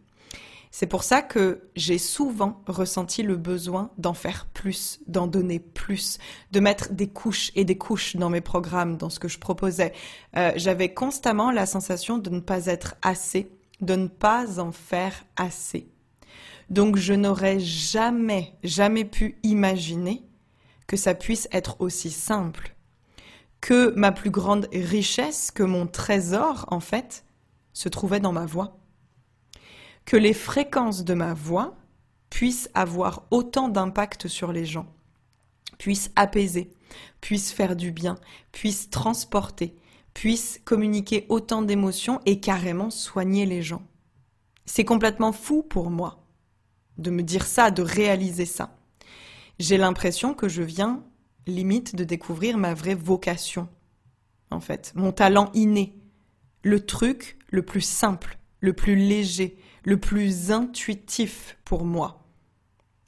C'est 0.73 0.87
pour 0.87 1.03
ça 1.03 1.21
que 1.21 1.69
j'ai 1.75 1.97
souvent 1.97 2.63
ressenti 2.65 3.23
le 3.23 3.35
besoin 3.35 3.91
d'en 3.97 4.13
faire 4.13 4.47
plus, 4.53 5.01
d'en 5.05 5.27
donner 5.27 5.59
plus, 5.59 6.17
de 6.51 6.61
mettre 6.61 6.93
des 6.93 7.09
couches 7.09 7.51
et 7.55 7.65
des 7.65 7.77
couches 7.77 8.15
dans 8.15 8.29
mes 8.29 8.39
programmes, 8.39 8.95
dans 8.95 9.09
ce 9.09 9.19
que 9.19 9.27
je 9.27 9.37
proposais. 9.37 9.91
Euh, 10.37 10.53
j'avais 10.55 10.93
constamment 10.93 11.51
la 11.51 11.65
sensation 11.65 12.17
de 12.17 12.29
ne 12.29 12.39
pas 12.39 12.67
être 12.67 12.95
assez, 13.01 13.51
de 13.81 13.95
ne 13.95 14.07
pas 14.07 14.61
en 14.61 14.71
faire 14.71 15.25
assez. 15.35 15.89
Donc 16.69 16.95
je 16.95 17.13
n'aurais 17.13 17.59
jamais, 17.59 18.53
jamais 18.63 19.03
pu 19.03 19.39
imaginer 19.43 20.23
que 20.87 20.95
ça 20.95 21.13
puisse 21.15 21.49
être 21.51 21.81
aussi 21.81 22.09
simple, 22.09 22.75
que 23.59 23.93
ma 23.97 24.13
plus 24.13 24.31
grande 24.31 24.69
richesse, 24.71 25.51
que 25.51 25.63
mon 25.63 25.85
trésor, 25.85 26.65
en 26.71 26.79
fait, 26.79 27.25
se 27.73 27.89
trouvait 27.89 28.21
dans 28.21 28.31
ma 28.31 28.45
voix 28.45 28.80
que 30.05 30.17
les 30.17 30.33
fréquences 30.33 31.03
de 31.03 31.13
ma 31.13 31.33
voix 31.33 31.77
puissent 32.29 32.69
avoir 32.73 33.27
autant 33.31 33.67
d'impact 33.67 34.27
sur 34.27 34.51
les 34.51 34.65
gens. 34.65 34.87
puisse 35.77 36.11
apaiser, 36.15 36.71
puisse 37.21 37.51
faire 37.51 37.75
du 37.75 37.91
bien, 37.91 38.15
puisse 38.51 38.91
transporter, 38.91 39.75
puisse 40.13 40.61
communiquer 40.63 41.25
autant 41.29 41.63
d'émotions 41.63 42.19
et 42.27 42.39
carrément 42.39 42.91
soigner 42.91 43.47
les 43.47 43.63
gens. 43.63 43.81
C'est 44.65 44.85
complètement 44.85 45.31
fou 45.31 45.63
pour 45.63 45.89
moi 45.89 46.23
de 46.97 47.09
me 47.09 47.23
dire 47.23 47.45
ça, 47.45 47.71
de 47.71 47.81
réaliser 47.81 48.45
ça. 48.45 48.77
J'ai 49.59 49.77
l'impression 49.77 50.33
que 50.33 50.47
je 50.47 50.61
viens 50.61 51.03
limite 51.47 51.95
de 51.95 52.03
découvrir 52.03 52.57
ma 52.57 52.73
vraie 52.73 52.95
vocation, 52.95 53.67
en 54.51 54.59
fait, 54.59 54.91
mon 54.95 55.11
talent 55.11 55.49
inné, 55.53 55.95
le 56.63 56.85
truc 56.85 57.37
le 57.49 57.63
plus 57.63 57.81
simple, 57.81 58.37
le 58.59 58.73
plus 58.73 58.95
léger, 58.95 59.57
le 59.83 59.99
plus 59.99 60.51
intuitif 60.51 61.57
pour 61.65 61.85
moi. 61.85 62.27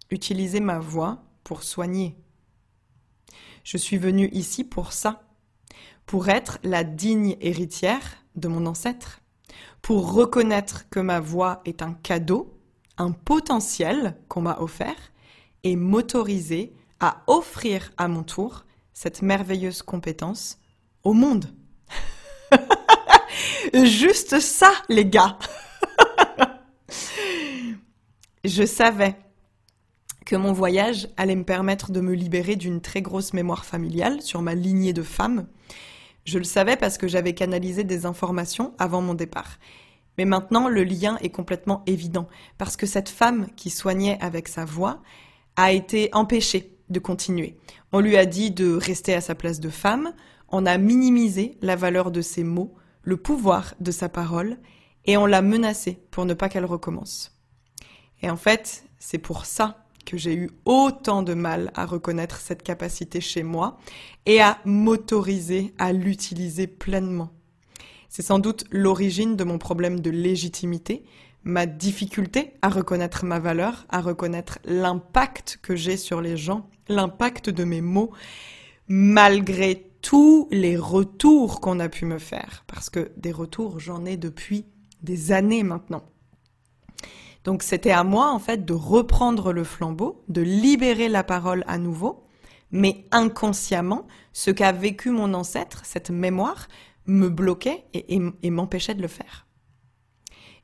Utiliser 0.10 0.60
ma 0.60 0.80
voix 0.80 1.24
pour 1.44 1.64
soigner. 1.64 2.16
Je 3.64 3.78
suis 3.78 3.98
venue 3.98 4.30
ici 4.32 4.64
pour 4.64 4.92
ça, 4.92 5.24
pour 6.06 6.30
être 6.30 6.60
la 6.64 6.84
digne 6.84 7.38
héritière 7.40 8.18
de 8.36 8.48
mon 8.48 8.66
ancêtre, 8.66 9.22
pour 9.82 10.14
reconnaître 10.14 10.90
que 10.90 11.00
ma 11.00 11.20
voix 11.20 11.62
est 11.66 11.82
un 11.82 11.94
cadeau, 11.94 12.60
un 12.98 13.12
potentiel 13.12 14.18
qu'on 14.28 14.42
m'a 14.42 14.60
offert, 14.60 15.12
et 15.64 15.76
m'autoriser 15.76 16.76
à 17.00 17.24
offrir 17.28 17.92
à 17.98 18.08
mon 18.08 18.24
tour 18.24 18.66
cette 18.94 19.22
merveilleuse 19.22 19.82
compétence 19.82 20.60
au 21.04 21.14
monde. 21.14 21.46
Juste 23.74 24.40
ça, 24.40 24.72
les 24.90 25.06
gars. 25.06 25.38
Je 28.46 28.66
savais 28.66 29.16
que 30.26 30.36
mon 30.36 30.52
voyage 30.52 31.08
allait 31.16 31.38
me 31.38 31.46
permettre 31.46 31.94
de 31.94 32.02
me 32.02 32.14
libérer 32.14 32.58
d'une 32.58 32.82
très 32.82 33.02
grosse 33.02 33.32
mémoire 33.32 33.64
familiale 33.64 34.22
sur 34.22 34.42
ma 34.42 34.54
lignée 34.54 34.92
de 34.92 35.02
femmes. 35.02 35.48
Je 36.26 36.40
le 36.40 36.44
savais 36.44 36.76
parce 36.76 36.98
que 36.98 37.08
j'avais 37.08 37.34
canalisé 37.34 37.86
des 37.86 38.06
informations 38.06 38.74
avant 38.80 39.00
mon 39.00 39.14
départ. 39.14 39.60
Mais 40.18 40.26
maintenant, 40.26 40.68
le 40.68 40.84
lien 40.84 41.18
est 41.22 41.30
complètement 41.30 41.84
évident, 41.88 42.28
parce 42.58 42.76
que 42.76 42.86
cette 42.86 43.08
femme 43.08 43.48
qui 43.56 43.70
soignait 43.70 44.20
avec 44.20 44.50
sa 44.50 44.66
voix 44.66 45.02
a 45.56 45.72
été 45.72 46.10
empêchée 46.12 46.76
de 46.90 47.00
continuer. 47.00 47.58
On 47.94 48.02
lui 48.02 48.18
a 48.18 48.26
dit 48.26 48.52
de 48.52 48.76
rester 48.76 49.14
à 49.14 49.22
sa 49.22 49.36
place 49.36 49.62
de 49.62 49.70
femme, 49.70 50.14
on 50.50 50.66
a 50.66 50.78
minimisé 50.78 51.58
la 51.62 51.78
valeur 51.78 52.12
de 52.12 52.20
ses 52.20 52.44
mots, 52.44 52.76
le 53.04 53.16
pouvoir 53.16 53.74
de 53.80 53.92
sa 53.92 54.10
parole, 54.10 54.58
et 55.06 55.16
on 55.16 55.26
l'a 55.26 55.42
menacée 55.42 55.98
pour 56.12 56.26
ne 56.26 56.34
pas 56.34 56.50
qu'elle 56.50 56.66
recommence. 56.66 57.33
Et 58.24 58.30
en 58.30 58.38
fait, 58.38 58.86
c'est 59.00 59.20
pour 59.20 59.46
ça 59.46 59.86
que 60.06 60.18
j'ai 60.18 60.34
eu 60.34 60.50
autant 60.66 61.24
de 61.24 61.34
mal 61.34 61.72
à 61.76 61.86
reconnaître 61.86 62.38
cette 62.38 62.64
capacité 62.64 63.22
chez 63.22 63.44
moi 63.44 63.78
et 64.26 64.42
à 64.42 64.60
m'autoriser 64.66 65.74
à 65.78 65.94
l'utiliser 65.94 66.68
pleinement. 66.68 67.30
C'est 68.10 68.22
sans 68.22 68.40
doute 68.40 68.66
l'origine 68.72 69.36
de 69.36 69.44
mon 69.44 69.58
problème 69.58 70.00
de 70.00 70.10
légitimité, 70.10 71.04
ma 71.44 71.66
difficulté 71.66 72.54
à 72.62 72.70
reconnaître 72.70 73.26
ma 73.26 73.40
valeur, 73.40 73.86
à 73.90 74.02
reconnaître 74.02 74.60
l'impact 74.64 75.60
que 75.62 75.76
j'ai 75.76 75.98
sur 75.98 76.22
les 76.22 76.38
gens, 76.38 76.70
l'impact 76.88 77.50
de 77.50 77.66
mes 77.66 77.82
mots, 77.82 78.12
malgré 78.88 79.90
tous 80.02 80.48
les 80.52 80.78
retours 80.78 81.60
qu'on 81.60 81.80
a 81.80 81.90
pu 81.90 82.06
me 82.06 82.20
faire, 82.20 82.64
parce 82.68 82.90
que 82.90 83.12
des 83.18 83.32
retours, 83.32 83.80
j'en 83.80 84.06
ai 84.06 84.16
depuis 84.16 84.66
des 85.02 85.32
années 85.32 85.64
maintenant. 85.64 86.04
Donc 87.44 87.64
c'était 87.64 87.92
à 87.92 88.04
moi, 88.04 88.32
en 88.32 88.40
fait, 88.40 88.66
de 88.66 88.74
reprendre 88.74 89.52
le 89.52 89.64
flambeau, 89.64 90.24
de 90.30 90.42
libérer 90.42 91.10
la 91.10 91.24
parole 91.24 91.64
à 91.68 91.78
nouveau, 91.78 92.24
mais 92.72 93.06
inconsciemment, 93.12 94.08
ce 94.32 94.52
qu'a 94.52 94.72
vécu 94.72 95.10
mon 95.10 95.34
ancêtre, 95.34 95.82
cette 95.86 96.10
mémoire, 96.10 96.68
me 97.06 97.28
bloquait 97.28 97.86
et, 97.94 98.20
et 98.42 98.50
m'empêchait 98.50 98.96
de 98.96 99.02
le 99.02 99.08
faire. 99.08 99.46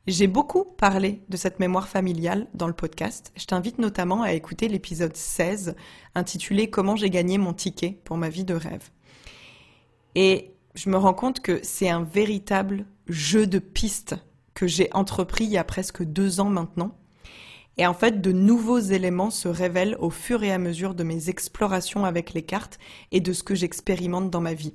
J'ai 0.07 0.27
beaucoup 0.27 0.63
parlé 0.63 1.21
de 1.29 1.37
cette 1.37 1.59
mémoire 1.59 1.87
familiale 1.87 2.47
dans 2.53 2.67
le 2.67 2.73
podcast. 2.73 3.31
Je 3.35 3.45
t'invite 3.45 3.77
notamment 3.77 4.23
à 4.23 4.33
écouter 4.33 4.67
l'épisode 4.67 5.15
16 5.15 5.75
intitulé 6.15 6.69
Comment 6.69 6.95
j'ai 6.95 7.09
gagné 7.09 7.37
mon 7.37 7.53
ticket 7.53 7.99
pour 8.05 8.17
ma 8.17 8.29
vie 8.29 8.45
de 8.45 8.55
rêve. 8.55 8.89
Et 10.15 10.55
je 10.73 10.89
me 10.89 10.97
rends 10.97 11.13
compte 11.13 11.41
que 11.41 11.59
c'est 11.61 11.89
un 11.89 12.01
véritable 12.01 12.85
jeu 13.07 13.45
de 13.45 13.59
pistes 13.59 14.15
que 14.59 14.67
j'ai 14.67 14.89
entrepris 14.91 15.45
il 15.45 15.51
y 15.51 15.57
a 15.57 15.63
presque 15.63 16.03
deux 16.03 16.41
ans 16.41 16.49
maintenant. 16.49 16.91
Et 17.77 17.87
en 17.87 17.93
fait, 17.93 18.19
de 18.19 18.33
nouveaux 18.33 18.79
éléments 18.79 19.29
se 19.29 19.47
révèlent 19.47 19.95
au 19.99 20.09
fur 20.09 20.43
et 20.43 20.51
à 20.51 20.57
mesure 20.57 20.95
de 20.95 21.05
mes 21.05 21.29
explorations 21.29 22.03
avec 22.03 22.33
les 22.33 22.41
cartes 22.41 22.77
et 23.13 23.21
de 23.21 23.31
ce 23.31 23.41
que 23.41 23.55
j'expérimente 23.55 24.29
dans 24.29 24.41
ma 24.41 24.53
vie. 24.53 24.73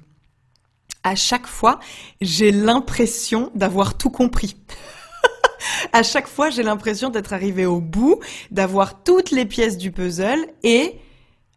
À 1.02 1.14
chaque 1.14 1.46
fois, 1.46 1.80
j'ai 2.22 2.50
l'impression 2.50 3.50
d'avoir 3.54 3.98
tout 3.98 4.08
compris. 4.08 4.56
à 5.92 6.02
chaque 6.02 6.28
fois, 6.28 6.48
j'ai 6.48 6.62
l'impression 6.62 7.10
d'être 7.10 7.34
arrivée 7.34 7.66
au 7.66 7.82
bout, 7.82 8.20
d'avoir 8.50 9.02
toutes 9.02 9.32
les 9.32 9.44
pièces 9.44 9.76
du 9.76 9.92
puzzle 9.92 10.46
et, 10.62 10.98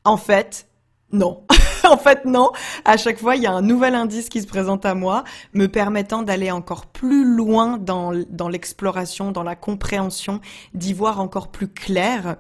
en 0.04 0.18
fait, 0.18 0.68
non. 1.14 1.46
en 1.92 1.98
fait, 1.98 2.26
non. 2.26 2.52
À 2.86 2.98
chaque 2.98 3.20
fois, 3.20 3.36
il 3.36 3.44
y 3.44 3.48
a 3.48 3.54
un 3.54 3.62
nouvel 3.62 3.96
indice 3.96 4.30
qui 4.30 4.42
se 4.42 4.48
présente 4.48 4.86
à 4.86 4.94
moi, 4.94 5.24
me 5.54 5.68
permettant 5.68 6.24
d'aller 6.24 6.52
encore 6.52 6.86
plus 6.86 7.26
loin 7.26 7.78
dans, 7.78 8.14
dans 8.30 8.50
l'exploration, 8.50 9.32
dans 9.32 9.44
la 9.44 9.56
compréhension, 9.56 10.42
d'y 10.74 10.94
voir 10.94 11.20
encore 11.20 11.50
plus 11.50 11.68
clair. 11.68 12.38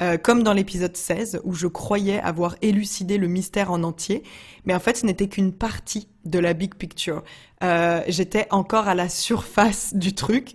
Euh, 0.00 0.16
comme 0.16 0.44
dans 0.44 0.52
l'épisode 0.52 0.96
16, 0.96 1.40
où 1.42 1.54
je 1.54 1.66
croyais 1.66 2.20
avoir 2.20 2.54
élucidé 2.62 3.18
le 3.18 3.26
mystère 3.26 3.72
en 3.72 3.82
entier, 3.82 4.22
mais 4.64 4.72
en 4.72 4.78
fait 4.78 4.96
ce 4.96 5.04
n'était 5.04 5.26
qu'une 5.26 5.52
partie 5.52 6.06
de 6.24 6.38
la 6.38 6.52
big 6.52 6.76
picture. 6.76 7.24
Euh, 7.64 8.00
J'étais 8.06 8.46
encore 8.52 8.86
à 8.86 8.94
la 8.94 9.08
surface 9.08 9.94
du 9.96 10.14
truc. 10.14 10.54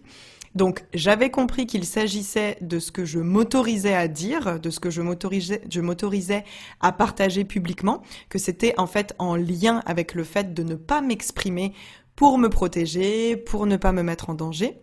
Donc 0.55 0.85
j'avais 0.93 1.31
compris 1.31 1.65
qu'il 1.65 1.85
s'agissait 1.85 2.57
de 2.61 2.79
ce 2.79 2.91
que 2.91 3.05
je 3.05 3.19
m'autorisais 3.19 3.95
à 3.95 4.07
dire, 4.07 4.59
de 4.59 4.69
ce 4.69 4.79
que 4.79 4.89
je 4.89 5.01
m'autorisais, 5.01 5.61
je 5.69 5.81
m'autorisais 5.81 6.43
à 6.79 6.91
partager 6.91 7.43
publiquement, 7.43 8.03
que 8.29 8.37
c'était 8.37 8.75
en 8.77 8.87
fait 8.87 9.15
en 9.17 9.35
lien 9.35 9.81
avec 9.85 10.13
le 10.13 10.23
fait 10.23 10.53
de 10.53 10.63
ne 10.63 10.75
pas 10.75 11.01
m'exprimer 11.01 11.73
pour 12.15 12.37
me 12.37 12.49
protéger, 12.49 13.35
pour 13.35 13.65
ne 13.65 13.77
pas 13.77 13.91
me 13.91 14.03
mettre 14.03 14.29
en 14.29 14.35
danger. 14.35 14.79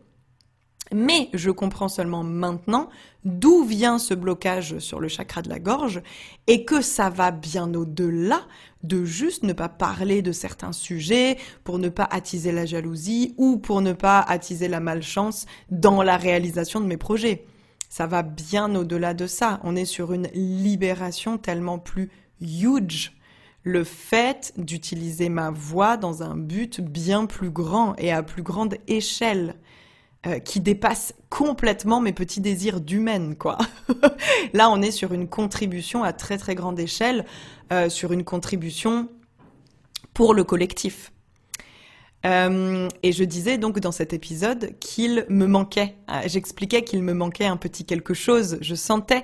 Mais 0.92 1.28
je 1.34 1.50
comprends 1.50 1.88
seulement 1.88 2.24
maintenant 2.24 2.88
d'où 3.24 3.64
vient 3.64 3.98
ce 3.98 4.14
blocage 4.14 4.78
sur 4.78 4.98
le 4.98 5.08
chakra 5.08 5.42
de 5.42 5.48
la 5.48 5.58
gorge 5.58 6.02
et 6.46 6.64
que 6.64 6.80
ça 6.80 7.10
va 7.10 7.30
bien 7.30 7.72
au-delà 7.74 8.40
de 8.82 9.04
juste 9.04 9.42
ne 9.42 9.52
pas 9.52 9.68
parler 9.68 10.22
de 10.22 10.32
certains 10.32 10.72
sujets 10.72 11.36
pour 11.64 11.78
ne 11.78 11.88
pas 11.88 12.08
attiser 12.10 12.50
la 12.50 12.66
jalousie 12.66 13.34
ou 13.36 13.58
pour 13.58 13.82
ne 13.82 13.92
pas 13.92 14.20
attiser 14.20 14.68
la 14.68 14.80
malchance 14.80 15.46
dans 15.70 16.02
la 16.02 16.16
réalisation 16.16 16.80
de 16.80 16.86
mes 16.86 16.96
projets. 16.96 17.44
Ça 17.88 18.06
va 18.06 18.22
bien 18.22 18.74
au-delà 18.74 19.14
de 19.14 19.26
ça. 19.26 19.60
On 19.64 19.76
est 19.76 19.84
sur 19.84 20.12
une 20.12 20.28
libération 20.32 21.38
tellement 21.38 21.78
plus 21.78 22.10
huge. 22.40 23.16
Le 23.62 23.84
fait 23.84 24.54
d'utiliser 24.56 25.28
ma 25.28 25.50
voix 25.50 25.96
dans 25.96 26.22
un 26.22 26.36
but 26.36 26.80
bien 26.80 27.26
plus 27.26 27.50
grand 27.50 27.94
et 27.98 28.12
à 28.12 28.22
plus 28.22 28.42
grande 28.42 28.76
échelle. 28.86 29.56
Euh, 30.26 30.38
qui 30.38 30.60
dépasse 30.60 31.14
complètement 31.30 32.02
mes 32.02 32.12
petits 32.12 32.42
désirs 32.42 32.82
d'humaine, 32.82 33.36
quoi. 33.36 33.56
Là, 34.52 34.68
on 34.68 34.82
est 34.82 34.90
sur 34.90 35.14
une 35.14 35.26
contribution 35.26 36.04
à 36.04 36.12
très 36.12 36.36
très 36.36 36.54
grande 36.54 36.78
échelle, 36.78 37.24
euh, 37.72 37.88
sur 37.88 38.12
une 38.12 38.22
contribution 38.22 39.08
pour 40.12 40.34
le 40.34 40.44
collectif. 40.44 41.10
Euh, 42.26 42.86
et 43.02 43.12
je 43.12 43.24
disais 43.24 43.56
donc 43.56 43.80
dans 43.80 43.92
cet 43.92 44.12
épisode 44.12 44.78
qu'il 44.78 45.24
me 45.30 45.46
manquait, 45.46 45.96
j'expliquais 46.26 46.84
qu'il 46.84 47.02
me 47.02 47.14
manquait 47.14 47.46
un 47.46 47.56
petit 47.56 47.86
quelque 47.86 48.12
chose, 48.12 48.58
je 48.60 48.74
sentais 48.74 49.22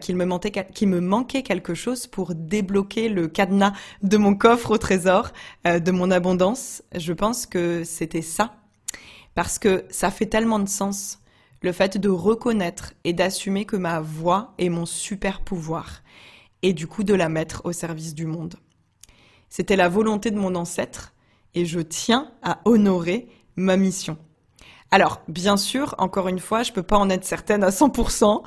qu'il 0.00 0.16
me, 0.16 0.62
qu'il 0.72 0.88
me 0.88 1.00
manquait 1.00 1.42
quelque 1.42 1.74
chose 1.74 2.06
pour 2.06 2.34
débloquer 2.34 3.10
le 3.10 3.28
cadenas 3.28 3.74
de 4.02 4.16
mon 4.16 4.34
coffre 4.34 4.70
au 4.70 4.78
trésor, 4.78 5.32
de 5.66 5.90
mon 5.90 6.10
abondance. 6.10 6.82
Je 6.94 7.12
pense 7.12 7.44
que 7.44 7.84
c'était 7.84 8.22
ça 8.22 8.61
parce 9.34 9.58
que 9.58 9.84
ça 9.90 10.10
fait 10.10 10.26
tellement 10.26 10.58
de 10.58 10.68
sens, 10.68 11.20
le 11.60 11.72
fait 11.72 11.98
de 11.98 12.08
reconnaître 12.08 12.92
et 13.04 13.12
d'assumer 13.12 13.64
que 13.64 13.76
ma 13.76 14.00
voix 14.00 14.54
est 14.58 14.68
mon 14.68 14.86
super 14.86 15.40
pouvoir, 15.40 16.02
et 16.62 16.72
du 16.72 16.86
coup 16.86 17.04
de 17.04 17.14
la 17.14 17.28
mettre 17.28 17.62
au 17.64 17.72
service 17.72 18.14
du 18.14 18.26
monde. 18.26 18.56
C'était 19.48 19.76
la 19.76 19.88
volonté 19.88 20.30
de 20.30 20.38
mon 20.38 20.54
ancêtre, 20.54 21.12
et 21.54 21.64
je 21.66 21.80
tiens 21.80 22.30
à 22.42 22.60
honorer 22.64 23.28
ma 23.56 23.76
mission. 23.76 24.16
Alors, 24.90 25.22
bien 25.26 25.56
sûr, 25.56 25.94
encore 25.96 26.28
une 26.28 26.38
fois, 26.38 26.62
je 26.62 26.70
peux 26.70 26.82
pas 26.82 26.98
en 26.98 27.08
être 27.08 27.24
certaine 27.24 27.64
à 27.64 27.70
100%. 27.70 28.42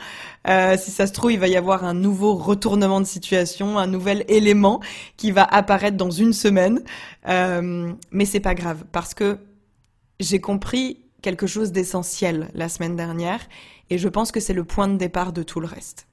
Euh, 0.48 0.78
si 0.78 0.92
ça 0.92 1.08
se 1.08 1.12
trouve, 1.12 1.32
il 1.32 1.40
va 1.40 1.48
y 1.48 1.56
avoir 1.56 1.84
un 1.84 1.96
nouveau 1.96 2.36
retournement 2.36 3.02
de 3.02 3.06
situation, 3.06 3.80
un 3.80 3.88
nouvel 3.88 4.24
élément 4.28 4.80
qui 5.18 5.32
va 5.32 5.44
apparaître 5.44 5.98
dans 5.98 6.12
une 6.12 6.34
semaine. 6.34 6.84
Euh, 7.28 7.92
mais 8.12 8.26
c'est 8.26 8.40
pas 8.40 8.54
grave, 8.54 8.84
parce 8.92 9.16
que 9.16 9.40
j'ai 10.20 10.40
compris 10.40 11.02
quelque 11.22 11.48
chose 11.48 11.72
d'essentiel 11.72 12.50
la 12.54 12.70
semaine 12.70 12.96
dernière 12.96 13.42
et 13.90 13.98
je 13.98 14.08
pense 14.08 14.32
que 14.32 14.40
c'est 14.40 14.54
le 14.54 14.64
point 14.64 14.88
de 14.88 14.98
départ 14.98 15.34
de 15.34 15.44
tout 15.44 15.60
le 15.60 15.68
reste. 15.68 16.08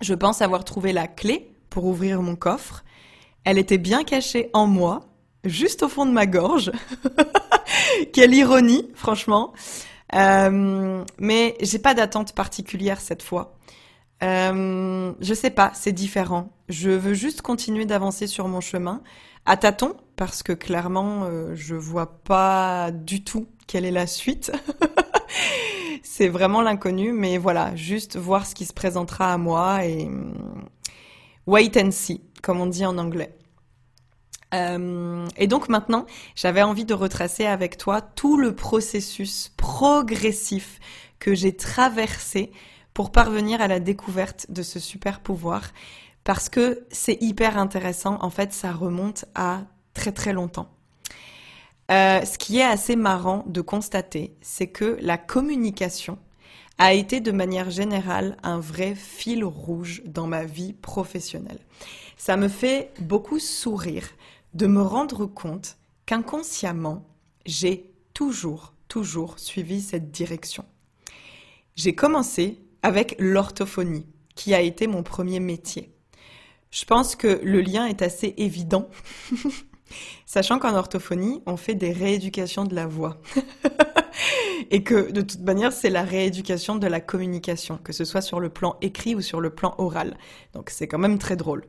Je 0.00 0.14
pense 0.14 0.42
avoir 0.42 0.64
trouvé 0.64 0.92
la 0.92 1.06
clé 1.06 1.50
pour 1.70 1.84
ouvrir 1.84 2.22
mon 2.22 2.36
coffre. 2.36 2.84
Elle 3.44 3.58
était 3.58 3.78
bien 3.78 4.04
cachée 4.04 4.50
en 4.52 4.66
moi, 4.66 5.00
juste 5.44 5.82
au 5.82 5.88
fond 5.88 6.06
de 6.06 6.10
ma 6.10 6.26
gorge. 6.26 6.72
Quelle 8.12 8.34
ironie, 8.34 8.88
franchement. 8.94 9.52
Euh, 10.14 11.04
mais 11.18 11.56
j'ai 11.60 11.78
pas 11.78 11.94
d'attente 11.94 12.34
particulière 12.34 13.00
cette 13.00 13.22
fois. 13.22 13.56
Euh, 14.22 15.12
je 15.20 15.34
sais 15.34 15.50
pas, 15.50 15.72
c'est 15.74 15.92
différent. 15.92 16.50
Je 16.68 16.90
veux 16.90 17.14
juste 17.14 17.42
continuer 17.42 17.86
d'avancer 17.86 18.26
sur 18.26 18.48
mon 18.48 18.60
chemin 18.60 19.02
à 19.46 19.56
tâtons 19.56 19.96
parce 20.16 20.42
que 20.42 20.52
clairement 20.52 21.24
euh, 21.24 21.54
je 21.54 21.74
vois 21.74 22.22
pas 22.22 22.90
du 22.92 23.22
tout 23.24 23.46
quelle 23.66 23.84
est 23.84 23.90
la 23.90 24.06
suite. 24.06 24.52
c'est 26.02 26.28
vraiment 26.28 26.62
l'inconnu, 26.62 27.12
mais 27.12 27.36
voilà, 27.36 27.74
juste 27.76 28.16
voir 28.16 28.46
ce 28.46 28.54
qui 28.54 28.64
se 28.64 28.72
présentera 28.72 29.32
à 29.32 29.38
moi 29.38 29.84
et 29.84 30.06
mm, 30.06 30.64
wait 31.46 31.76
and 31.76 31.90
see, 31.90 32.22
comme 32.42 32.60
on 32.60 32.66
dit 32.66 32.86
en 32.86 32.96
anglais. 32.98 33.36
Euh, 34.54 35.26
et 35.36 35.46
donc 35.46 35.68
maintenant, 35.68 36.06
j'avais 36.34 36.62
envie 36.62 36.84
de 36.84 36.94
retracer 36.94 37.46
avec 37.46 37.76
toi 37.76 38.00
tout 38.00 38.36
le 38.36 38.54
processus 38.54 39.52
progressif 39.56 40.78
que 41.18 41.34
j'ai 41.34 41.56
traversé 41.56 42.52
pour 42.94 43.10
parvenir 43.12 43.60
à 43.60 43.68
la 43.68 43.80
découverte 43.80 44.46
de 44.48 44.62
ce 44.62 44.78
super 44.78 45.20
pouvoir 45.20 45.64
parce 46.26 46.48
que 46.48 46.84
c'est 46.90 47.22
hyper 47.22 47.56
intéressant. 47.56 48.18
En 48.20 48.30
fait, 48.30 48.52
ça 48.52 48.72
remonte 48.72 49.26
à 49.36 49.62
très 49.94 50.10
très 50.10 50.32
longtemps. 50.32 50.68
Euh, 51.92 52.24
ce 52.24 52.36
qui 52.36 52.58
est 52.58 52.64
assez 52.64 52.96
marrant 52.96 53.44
de 53.46 53.60
constater, 53.60 54.36
c'est 54.40 54.66
que 54.66 54.98
la 55.00 55.18
communication 55.18 56.18
a 56.78 56.94
été 56.94 57.20
de 57.20 57.30
manière 57.30 57.70
générale 57.70 58.36
un 58.42 58.58
vrai 58.58 58.96
fil 58.96 59.44
rouge 59.44 60.02
dans 60.04 60.26
ma 60.26 60.44
vie 60.44 60.72
professionnelle. 60.72 61.60
Ça 62.16 62.36
me 62.36 62.48
fait 62.48 62.92
beaucoup 63.00 63.38
sourire 63.38 64.08
de 64.52 64.66
me 64.66 64.82
rendre 64.82 65.26
compte 65.26 65.76
qu'inconsciemment, 66.06 67.06
j'ai 67.46 67.94
toujours, 68.14 68.74
toujours 68.88 69.38
suivi 69.38 69.80
cette 69.80 70.10
direction. 70.10 70.64
J'ai 71.76 71.94
commencé 71.94 72.58
avec 72.82 73.14
l'orthophonie, 73.20 74.06
qui 74.34 74.54
a 74.54 74.60
été 74.60 74.88
mon 74.88 75.04
premier 75.04 75.38
métier. 75.38 75.95
Je 76.76 76.84
pense 76.84 77.16
que 77.16 77.40
le 77.42 77.62
lien 77.62 77.86
est 77.86 78.02
assez 78.02 78.34
évident, 78.36 78.90
sachant 80.26 80.58
qu'en 80.58 80.74
orthophonie, 80.74 81.42
on 81.46 81.56
fait 81.56 81.74
des 81.74 81.90
rééducations 81.90 82.64
de 82.64 82.74
la 82.74 82.86
voix. 82.86 83.16
Et 84.70 84.82
que 84.82 85.10
de 85.10 85.22
toute 85.22 85.40
manière, 85.40 85.72
c'est 85.72 85.88
la 85.88 86.02
rééducation 86.02 86.76
de 86.76 86.86
la 86.86 87.00
communication, 87.00 87.78
que 87.82 87.94
ce 87.94 88.04
soit 88.04 88.20
sur 88.20 88.40
le 88.40 88.50
plan 88.50 88.76
écrit 88.82 89.14
ou 89.14 89.22
sur 89.22 89.40
le 89.40 89.48
plan 89.48 89.74
oral. 89.78 90.18
Donc 90.52 90.68
c'est 90.68 90.86
quand 90.86 90.98
même 90.98 91.18
très 91.18 91.34
drôle. 91.34 91.64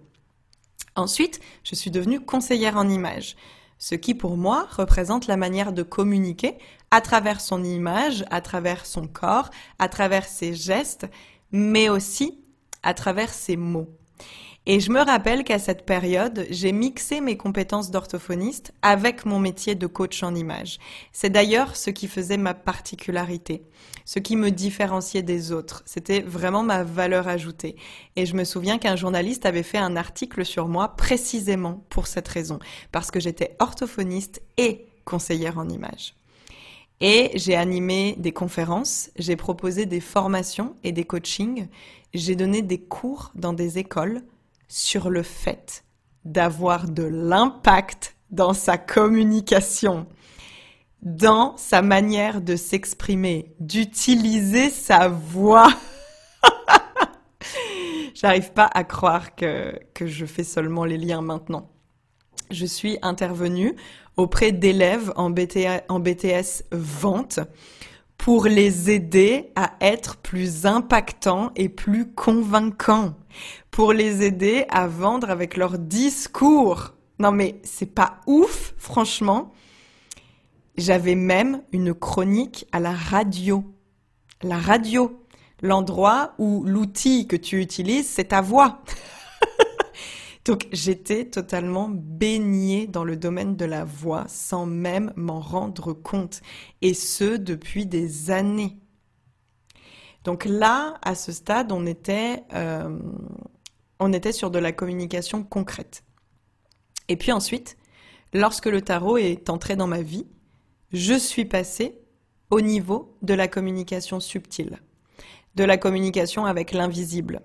Ensuite, 0.98 1.40
je 1.64 1.76
suis 1.76 1.92
devenue 1.92 2.20
conseillère 2.20 2.76
en 2.76 2.90
images, 2.90 3.38
ce 3.78 3.96
qui 3.96 4.14
pour 4.14 4.36
moi 4.36 4.68
représente 4.72 5.28
la 5.28 5.38
manière 5.38 5.72
de 5.72 5.84
communiquer 5.84 6.58
à 6.92 7.00
travers 7.00 7.40
son 7.40 7.64
image, 7.64 8.26
à 8.30 8.42
travers 8.42 8.86
son 8.86 9.08
corps, 9.08 9.52
à 9.80 9.88
travers 9.88 10.26
ses 10.26 10.54
gestes, 10.54 11.08
mais 11.54 11.88
aussi 11.88 12.44
à 12.84 12.94
travers 12.94 13.34
ses 13.34 13.56
mots. 13.56 13.88
Et 14.70 14.82
je 14.82 14.92
me 14.92 15.00
rappelle 15.00 15.46
qu'à 15.46 15.60
cette 15.60 15.86
période, 15.86 16.46
j'ai 16.50 16.74
mixé 16.74 17.22
mes 17.22 17.38
compétences 17.38 17.90
d'orthophoniste 17.90 18.74
avec 18.82 19.26
mon 19.26 19.40
métier 19.40 19.76
de 19.76 19.88
coach 19.88 20.24
en 20.24 20.36
image. 20.36 20.78
C'est 21.14 21.30
d'ailleurs 21.30 21.78
ce 21.78 21.90
qui 21.90 22.10
faisait 22.10 22.36
ma 22.36 22.54
particularité, 22.54 23.64
ce 24.04 24.20
qui 24.20 24.36
me 24.36 24.52
différenciait 24.52 25.22
des 25.22 25.54
autres. 25.54 25.84
C'était 25.86 26.20
vraiment 26.20 26.64
ma 26.64 26.84
valeur 26.84 27.30
ajoutée. 27.30 27.78
Et 28.18 28.26
je 28.26 28.36
me 28.36 28.44
souviens 28.44 28.78
qu'un 28.78 28.98
journaliste 28.98 29.46
avait 29.46 29.64
fait 29.64 29.78
un 29.78 29.96
article 29.96 30.44
sur 30.44 30.68
moi 30.68 30.98
précisément 30.98 31.86
pour 31.88 32.08
cette 32.08 32.28
raison, 32.28 32.60
parce 32.92 33.10
que 33.10 33.22
j'étais 33.22 33.56
orthophoniste 33.60 34.42
et 34.58 34.86
conseillère 35.06 35.60
en 35.60 35.70
image. 35.70 36.14
Et 37.00 37.32
j'ai 37.36 37.56
animé 37.56 38.16
des 38.18 38.34
conférences, 38.34 39.12
j'ai 39.16 39.38
proposé 39.38 39.86
des 39.86 40.02
formations 40.02 40.76
et 40.84 40.92
des 40.92 41.06
coachings, 41.06 41.70
j'ai 42.14 42.36
donné 42.36 42.62
des 42.62 42.80
cours 42.82 43.32
dans 43.34 43.54
des 43.54 43.78
écoles 43.78 44.24
sur 44.68 45.10
le 45.10 45.24
fait 45.24 45.84
d'avoir 46.26 46.88
de 46.90 47.04
l'impact 47.04 48.16
dans 48.30 48.54
sa 48.54 48.78
communication, 48.78 50.08
dans 51.02 51.56
sa 51.58 51.82
manière 51.82 52.42
de 52.42 52.56
s'exprimer, 52.56 53.56
d'utiliser 53.60 54.70
sa 54.70 55.08
voix. 55.08 55.70
J'arrive 58.14 58.52
pas 58.52 58.70
à 58.74 58.84
croire 58.84 59.36
que, 59.36 59.80
que 59.94 60.08
je 60.08 60.26
fais 60.26 60.44
seulement 60.44 60.86
les 60.86 60.98
liens 60.98 61.22
maintenant. 61.22 61.70
Je 62.52 62.66
suis 62.66 62.98
intervenue 63.02 63.76
auprès 64.16 64.52
d'élèves 64.52 65.14
en, 65.16 65.32
en 65.90 66.00
BTS 66.00 66.64
vente 66.72 67.40
pour 68.18 68.46
les 68.46 68.92
aider 68.92 69.52
à 69.56 69.74
être 69.82 70.18
plus 70.18 70.66
impactants 70.66 71.52
et 71.56 71.70
plus 71.70 72.12
convaincants, 72.14 73.16
pour 73.72 73.94
les 73.94 74.24
aider 74.24 74.66
à 74.70 74.88
vendre 74.88 75.30
avec 75.30 75.56
leur 75.56 75.78
discours. 75.78 76.94
Non 77.20 77.32
mais 77.32 77.60
c'est 77.64 77.94
pas 77.94 78.22
ouf, 78.28 78.74
franchement. 78.78 79.54
J'avais 80.78 81.16
même 81.16 81.64
une 81.72 81.94
chronique 81.94 82.68
à 82.72 82.80
la 82.80 82.92
radio. 82.92 83.64
La 84.44 84.58
radio, 84.58 85.26
l'endroit 85.62 86.34
où 86.38 86.64
l'outil 86.66 87.28
que 87.28 87.36
tu 87.36 87.60
utilises, 87.60 88.08
c'est 88.08 88.26
ta 88.26 88.42
voix. 88.42 88.84
Donc 90.48 90.70
j'étais 90.72 91.26
totalement 91.26 91.90
baignée 91.90 92.88
dans 92.88 93.04
le 93.04 93.18
domaine 93.18 93.58
de 93.58 93.66
la 93.66 93.84
voix 93.84 94.24
sans 94.30 94.66
même 94.66 95.12
m'en 95.18 95.42
rendre 95.42 95.92
compte. 95.92 96.42
Et 96.82 96.94
ce, 96.94 97.36
depuis 97.36 97.86
des 97.86 98.32
années. 98.32 98.78
Donc 100.24 100.46
là, 100.46 101.00
à 101.02 101.16
ce 101.16 101.34
stade, 101.34 101.74
on 101.74 101.86
était, 101.86 102.44
euh, 102.54 102.98
on 104.00 104.14
était 104.14 104.32
sur 104.32 104.50
de 104.50 104.58
la 104.58 104.72
communication 104.72 105.44
concrète. 105.44 106.06
Et 107.10 107.18
puis 107.18 107.34
ensuite, 107.34 107.78
lorsque 108.34 108.68
le 108.68 108.82
tarot 108.82 109.18
est 109.18 109.50
entré 109.50 109.76
dans 109.76 109.88
ma 109.88 110.02
vie, 110.02 110.28
je 110.94 111.14
suis 111.14 111.46
passée 111.46 112.00
au 112.52 112.62
niveau 112.62 113.18
de 113.22 113.34
la 113.34 113.50
communication 113.50 114.22
subtile, 114.22 114.80
de 115.56 115.66
la 115.66 115.76
communication 115.76 116.46
avec 116.46 116.72
l'invisible, 116.72 117.42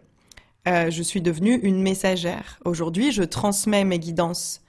euh, 0.69 0.91
je 0.91 1.03
suis 1.03 1.21
devenue 1.21 1.59
une 1.63 1.83
messagère. 1.83 2.61
Aujourd'hui, 2.65 3.11
je 3.11 3.23
transmets 3.23 3.85
mes 3.85 3.99
guidances 3.99 4.61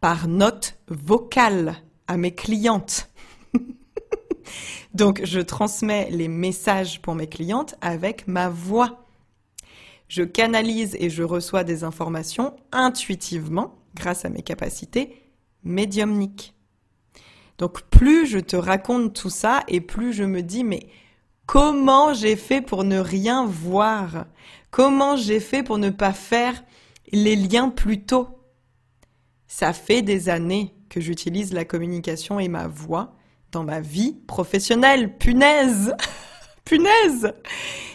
par 0.00 0.26
note 0.26 0.78
vocale 0.88 1.76
à 2.08 2.16
mes 2.16 2.34
clientes. 2.34 3.08
Donc, 4.94 5.20
je 5.24 5.40
transmets 5.40 6.08
les 6.10 6.28
messages 6.28 7.00
pour 7.00 7.14
mes 7.14 7.28
clientes 7.28 7.76
avec 7.80 8.26
ma 8.26 8.48
voix. 8.48 9.06
Je 10.08 10.24
canalise 10.24 10.96
et 10.98 11.08
je 11.08 11.22
reçois 11.22 11.62
des 11.62 11.84
informations 11.84 12.56
intuitivement 12.72 13.76
grâce 13.94 14.24
à 14.24 14.28
mes 14.28 14.42
capacités 14.42 15.22
médiumniques. 15.62 16.54
Donc, 17.58 17.82
plus 17.82 18.26
je 18.26 18.40
te 18.40 18.56
raconte 18.56 19.14
tout 19.14 19.30
ça 19.30 19.62
et 19.68 19.80
plus 19.80 20.12
je 20.12 20.24
me 20.24 20.42
dis, 20.42 20.64
mais 20.64 20.88
comment 21.46 22.12
j'ai 22.12 22.34
fait 22.34 22.60
pour 22.60 22.82
ne 22.82 22.98
rien 22.98 23.46
voir? 23.46 24.26
Comment 24.72 25.16
j'ai 25.16 25.38
fait 25.38 25.62
pour 25.62 25.76
ne 25.76 25.90
pas 25.90 26.14
faire 26.14 26.64
les 27.12 27.36
liens 27.36 27.68
plus 27.68 28.04
tôt? 28.04 28.30
Ça 29.46 29.74
fait 29.74 30.00
des 30.00 30.30
années 30.30 30.74
que 30.88 30.98
j'utilise 30.98 31.52
la 31.52 31.66
communication 31.66 32.40
et 32.40 32.48
ma 32.48 32.68
voix 32.68 33.14
dans 33.50 33.64
ma 33.64 33.82
vie 33.82 34.14
professionnelle. 34.26 35.18
Punaise 35.18 35.94
Punaise 36.64 37.34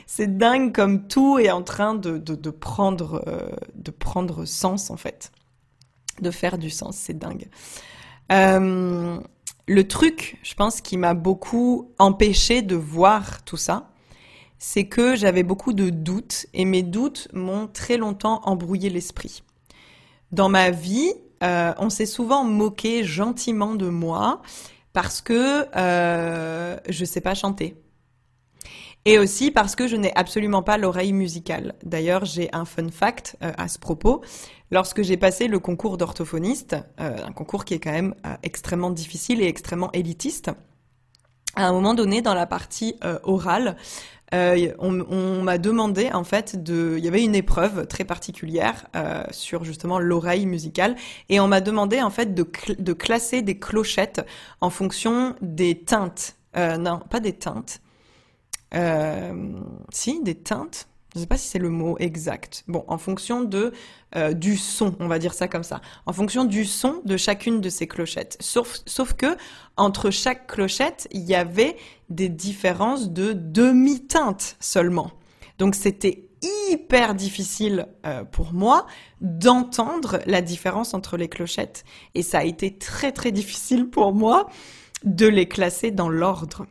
C'est 0.05 0.37
dingue 0.37 0.71
comme 0.71 1.07
tout 1.07 1.39
est 1.39 1.49
en 1.49 1.63
train 1.63 1.95
de, 1.95 2.49
prendre, 2.51 3.23
euh, 3.25 3.49
de 3.73 3.89
prendre 3.89 4.45
sens 4.45 4.91
en 4.91 4.97
fait. 4.97 5.31
De 6.21 6.29
faire 6.29 6.59
du 6.59 6.69
sens, 6.69 6.95
c'est 6.95 7.17
dingue. 7.17 7.49
Euh, 8.31 9.19
le 9.67 9.87
truc, 9.87 10.37
je 10.43 10.53
pense, 10.53 10.81
qui 10.81 10.97
m'a 10.97 11.15
beaucoup 11.15 11.91
empêché 11.97 12.61
de 12.61 12.75
voir 12.75 13.43
tout 13.45 13.57
ça, 13.57 13.89
c'est 14.59 14.85
que 14.85 15.15
j'avais 15.15 15.43
beaucoup 15.43 15.73
de 15.73 15.89
doutes 15.89 16.47
et 16.53 16.65
mes 16.65 16.83
doutes 16.83 17.27
m'ont 17.33 17.67
très 17.67 17.97
longtemps 17.97 18.41
embrouillé 18.43 18.89
l'esprit. 18.89 19.43
Dans 20.31 20.49
ma 20.49 20.71
vie, 20.71 21.13
euh, 21.43 21.73
on 21.77 21.89
s'est 21.89 22.05
souvent 22.05 22.43
moqué 22.43 23.03
gentiment 23.03 23.75
de 23.75 23.87
moi 23.87 24.41
parce 24.97 25.21
que 25.21 25.67
euh, 25.75 26.75
je 26.89 27.05
sais 27.05 27.21
pas 27.21 27.35
chanter. 27.35 27.79
Et 29.05 29.19
aussi 29.19 29.51
parce 29.51 29.75
que 29.75 29.87
je 29.87 29.95
n'ai 29.95 30.11
absolument 30.15 30.63
pas 30.63 30.79
l'oreille 30.79 31.13
musicale. 31.13 31.75
D'ailleurs, 31.83 32.25
j'ai 32.25 32.49
un 32.51 32.65
fun 32.65 32.89
fact 32.89 33.37
euh, 33.43 33.51
à 33.59 33.67
ce 33.67 33.77
propos. 33.77 34.21
Lorsque 34.71 35.03
j'ai 35.03 35.15
passé 35.15 35.47
le 35.47 35.59
concours 35.59 35.97
d'orthophoniste, 35.97 36.75
euh, 36.99 37.15
un 37.23 37.31
concours 37.31 37.63
qui 37.63 37.75
est 37.75 37.79
quand 37.79 37.91
même 37.91 38.15
extrêmement 38.41 38.89
difficile 38.89 39.39
et 39.39 39.45
extrêmement 39.45 39.91
élitiste, 39.91 40.49
à 41.55 41.67
un 41.67 41.73
moment 41.73 41.93
donné, 41.93 42.23
dans 42.23 42.33
la 42.33 42.47
partie 42.47 42.95
orale, 43.23 43.77
euh, 44.33 44.73
on, 44.79 45.41
m'a 45.41 45.57
demandé 45.57 46.11
en 46.11 46.23
fait 46.25 46.61
de, 46.61 46.95
il 46.97 47.05
y 47.05 47.07
avait 47.07 47.23
une 47.23 47.35
épreuve 47.35 47.87
très 47.87 48.03
particulière 48.03 48.87
euh, 48.95 49.23
sur 49.31 49.63
justement 49.63 49.99
l'oreille 49.99 50.45
musicale 50.45 50.97
et 51.29 51.39
on 51.39 51.47
m'a 51.47 51.61
demandé 51.61 52.01
en 52.01 52.09
fait 52.09 52.33
de, 52.33 52.43
classer 52.93 53.41
des 53.41 53.57
clochettes 53.57 54.25
en 54.59 54.69
fonction 54.69 55.35
des 55.41 55.79
teintes. 55.79 56.35
Euh, 56.57 56.77
non, 56.77 56.99
pas 57.09 57.21
des 57.21 57.33
teintes. 57.33 57.81
si, 59.91 60.21
des 60.23 60.35
teintes 60.35 60.87
je 61.17 61.21
ne 61.21 61.23
sais 61.23 61.27
pas 61.27 61.37
si 61.37 61.47
c'est 61.47 61.59
le 61.59 61.69
mot 61.69 61.97
exact. 61.97 62.63
Bon, 62.67 62.85
en 62.87 62.99
fonction 62.99 63.43
de 63.43 63.73
euh, 64.15 64.33
du 64.33 64.55
son, 64.55 64.95
on 64.99 65.07
va 65.07 65.17
dire 65.17 65.33
ça 65.33 65.47
comme 65.47 65.63
ça. 65.63 65.81
En 66.05 66.13
fonction 66.13 66.45
du 66.45 66.63
son 66.63 67.01
de 67.05 67.17
chacune 67.17 67.59
de 67.59 67.69
ces 67.69 67.87
clochettes. 67.87 68.37
Sauf, 68.39 68.81
sauf 68.85 69.13
que 69.13 69.35
entre 69.77 70.11
chaque 70.11 70.45
clochette, 70.45 71.07
il 71.11 71.23
y 71.23 71.33
avait 71.33 71.75
des 72.09 72.29
différences 72.29 73.09
de 73.09 73.33
demi-teinte 73.33 74.57
seulement. 74.59 75.11
Donc 75.57 75.73
c'était 75.73 76.29
hyper 76.69 77.15
difficile 77.15 77.87
euh, 78.05 78.23
pour 78.23 78.53
moi 78.53 78.85
d'entendre 79.19 80.19
la 80.27 80.41
différence 80.41 80.93
entre 80.93 81.17
les 81.17 81.29
clochettes. 81.29 81.83
Et 82.13 82.21
ça 82.21 82.39
a 82.39 82.43
été 82.43 82.77
très 82.77 83.11
très 83.11 83.31
difficile 83.31 83.89
pour 83.89 84.13
moi 84.13 84.47
de 85.03 85.25
les 85.25 85.47
classer 85.47 85.89
dans 85.89 86.09
l'ordre. 86.09 86.67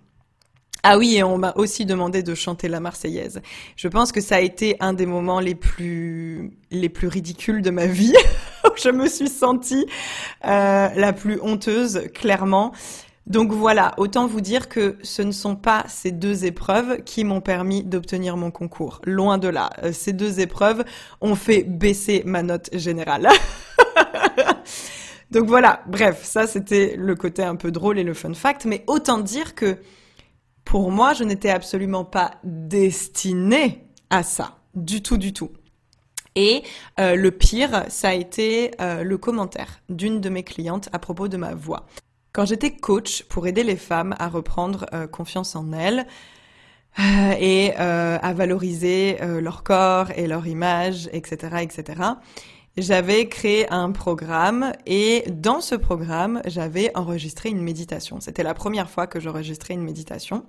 Ah 0.89 0.99
oui, 0.99 1.17
et 1.17 1.25
on 1.25 1.37
m'a 1.37 1.53
aussi 1.57 1.85
demandé 1.85 2.23
de 2.23 2.33
chanter 2.37 2.69
la 2.69 2.79
Marseillaise. 2.79 3.43
Je 3.75 3.89
pense 3.89 4.13
que 4.13 4.21
ça 4.21 4.37
a 4.37 4.41
été 4.41 4.77
un 4.79 4.93
des 4.93 5.05
moments 5.05 5.41
les 5.41 5.57
plus 5.57 6.53
les 6.71 6.89
plus 6.89 7.09
ridicules 7.09 7.61
de 7.61 7.71
ma 7.71 7.87
vie. 7.87 8.15
je 8.77 8.91
me 8.91 9.09
suis 9.09 9.27
sentie 9.29 9.85
euh, 10.45 10.89
la 10.95 11.13
plus 11.13 11.41
honteuse, 11.43 12.03
clairement. 12.15 12.71
Donc 13.27 13.51
voilà, 13.51 13.95
autant 13.97 14.29
vous 14.29 14.41
dire 14.41 14.69
que 14.69 14.97
ce 15.03 15.23
ne 15.23 15.33
sont 15.33 15.57
pas 15.57 15.83
ces 15.89 16.13
deux 16.13 16.45
épreuves 16.45 17.03
qui 17.03 17.25
m'ont 17.25 17.41
permis 17.41 17.83
d'obtenir 17.83 18.37
mon 18.37 18.53
concours. 18.53 19.01
Loin 19.03 19.39
de 19.39 19.49
là. 19.49 19.71
Euh, 19.83 19.91
ces 19.93 20.13
deux 20.13 20.39
épreuves 20.39 20.85
ont 21.21 21.35
fait 21.35 21.65
baisser 21.65 22.23
ma 22.27 22.45
note 22.45 22.71
générale. 22.73 23.29
Donc 25.33 25.49
voilà, 25.49 25.81
bref, 25.89 26.21
ça 26.23 26.47
c'était 26.47 26.95
le 26.97 27.17
côté 27.17 27.43
un 27.43 27.57
peu 27.57 27.73
drôle 27.73 27.99
et 27.99 28.05
le 28.05 28.15
fun 28.15 28.35
fact, 28.35 28.67
mais 28.67 28.85
autant 28.87 29.19
dire 29.19 29.57
que 29.57 29.79
pour 30.67 30.91
moi, 30.91 31.15
je 31.15 31.25
n'étais 31.25 31.49
absolument 31.49 32.05
pas 32.05 32.33
destinée 32.45 33.87
à 34.11 34.23
ça. 34.23 34.59
Du 34.75 35.01
tout, 35.01 35.17
du 35.17 35.33
tout. 35.33 35.51
Et 36.35 36.65
euh, 37.01 37.15
le 37.15 37.31
pire, 37.31 37.85
ça 37.89 38.11
a 38.11 38.13
été 38.13 38.73
euh, 38.81 39.03
le 39.05 39.17
commentaire 39.17 39.81
d'une 39.89 40.21
de 40.21 40.29
mes 40.29 40.43
clientes 40.43 40.91
à 40.93 40.99
propos 40.99 41.29
de 41.29 41.37
ma 41.39 41.55
voix. 41.55 41.87
Quand 42.33 42.45
j'étais 42.45 42.73
coach 42.73 43.23
pour 43.23 43.47
aider 43.47 43.63
les 43.63 43.77
femmes 43.77 44.15
à 44.19 44.29
reprendre 44.29 44.85
euh, 44.93 45.07
confiance 45.07 45.57
en 45.57 45.73
elles 45.73 46.05
et 47.39 47.75
à 47.77 48.33
valoriser 48.33 49.19
leur 49.21 49.63
corps 49.65 50.11
et 50.17 50.27
leur 50.27 50.47
image, 50.47 51.11
etc., 51.13 51.59
etc., 51.61 52.03
j'avais 52.77 53.29
créé 53.29 53.71
un 53.73 53.91
programme 53.91 54.73
et 54.85 55.25
dans 55.31 55.61
ce 55.61 55.75
programme, 55.75 56.43
j'avais 56.47 56.91
enregistré 56.97 57.49
une 57.49 57.63
méditation. 57.63 58.21
C'était 58.21 58.43
la 58.43 58.55
première 58.55 58.91
fois 58.91 59.07
que 59.07 59.21
j'enregistrais 59.21 59.75
une 59.75 59.83
méditation. 59.83 60.45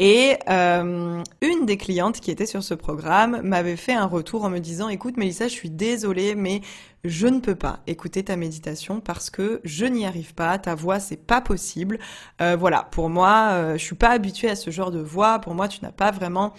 Et 0.00 0.36
euh, 0.48 1.22
une 1.42 1.66
des 1.66 1.76
clientes 1.76 2.20
qui 2.20 2.30
était 2.30 2.46
sur 2.46 2.62
ce 2.62 2.74
programme 2.74 3.40
m'avait 3.42 3.74
fait 3.74 3.94
un 3.94 4.06
retour 4.06 4.44
en 4.44 4.50
me 4.50 4.60
disant 4.60 4.88
"Écoute, 4.88 5.16
Mélissa, 5.16 5.48
je 5.48 5.52
suis 5.52 5.70
désolée, 5.70 6.36
mais 6.36 6.60
je 7.02 7.26
ne 7.26 7.40
peux 7.40 7.56
pas 7.56 7.80
écouter 7.88 8.22
ta 8.22 8.36
méditation 8.36 9.00
parce 9.00 9.28
que 9.28 9.60
je 9.64 9.86
n'y 9.86 10.06
arrive 10.06 10.34
pas. 10.34 10.56
Ta 10.58 10.76
voix, 10.76 11.00
c'est 11.00 11.16
pas 11.16 11.40
possible. 11.40 11.98
Euh, 12.40 12.56
voilà, 12.56 12.88
pour 12.92 13.08
moi, 13.08 13.48
euh, 13.50 13.72
je 13.72 13.82
suis 13.82 13.96
pas 13.96 14.10
habituée 14.10 14.50
à 14.50 14.56
ce 14.56 14.70
genre 14.70 14.92
de 14.92 15.00
voix. 15.00 15.40
Pour 15.40 15.54
moi, 15.54 15.66
tu 15.66 15.80
n'as 15.82 15.92
pas 15.92 16.12
vraiment 16.12 16.54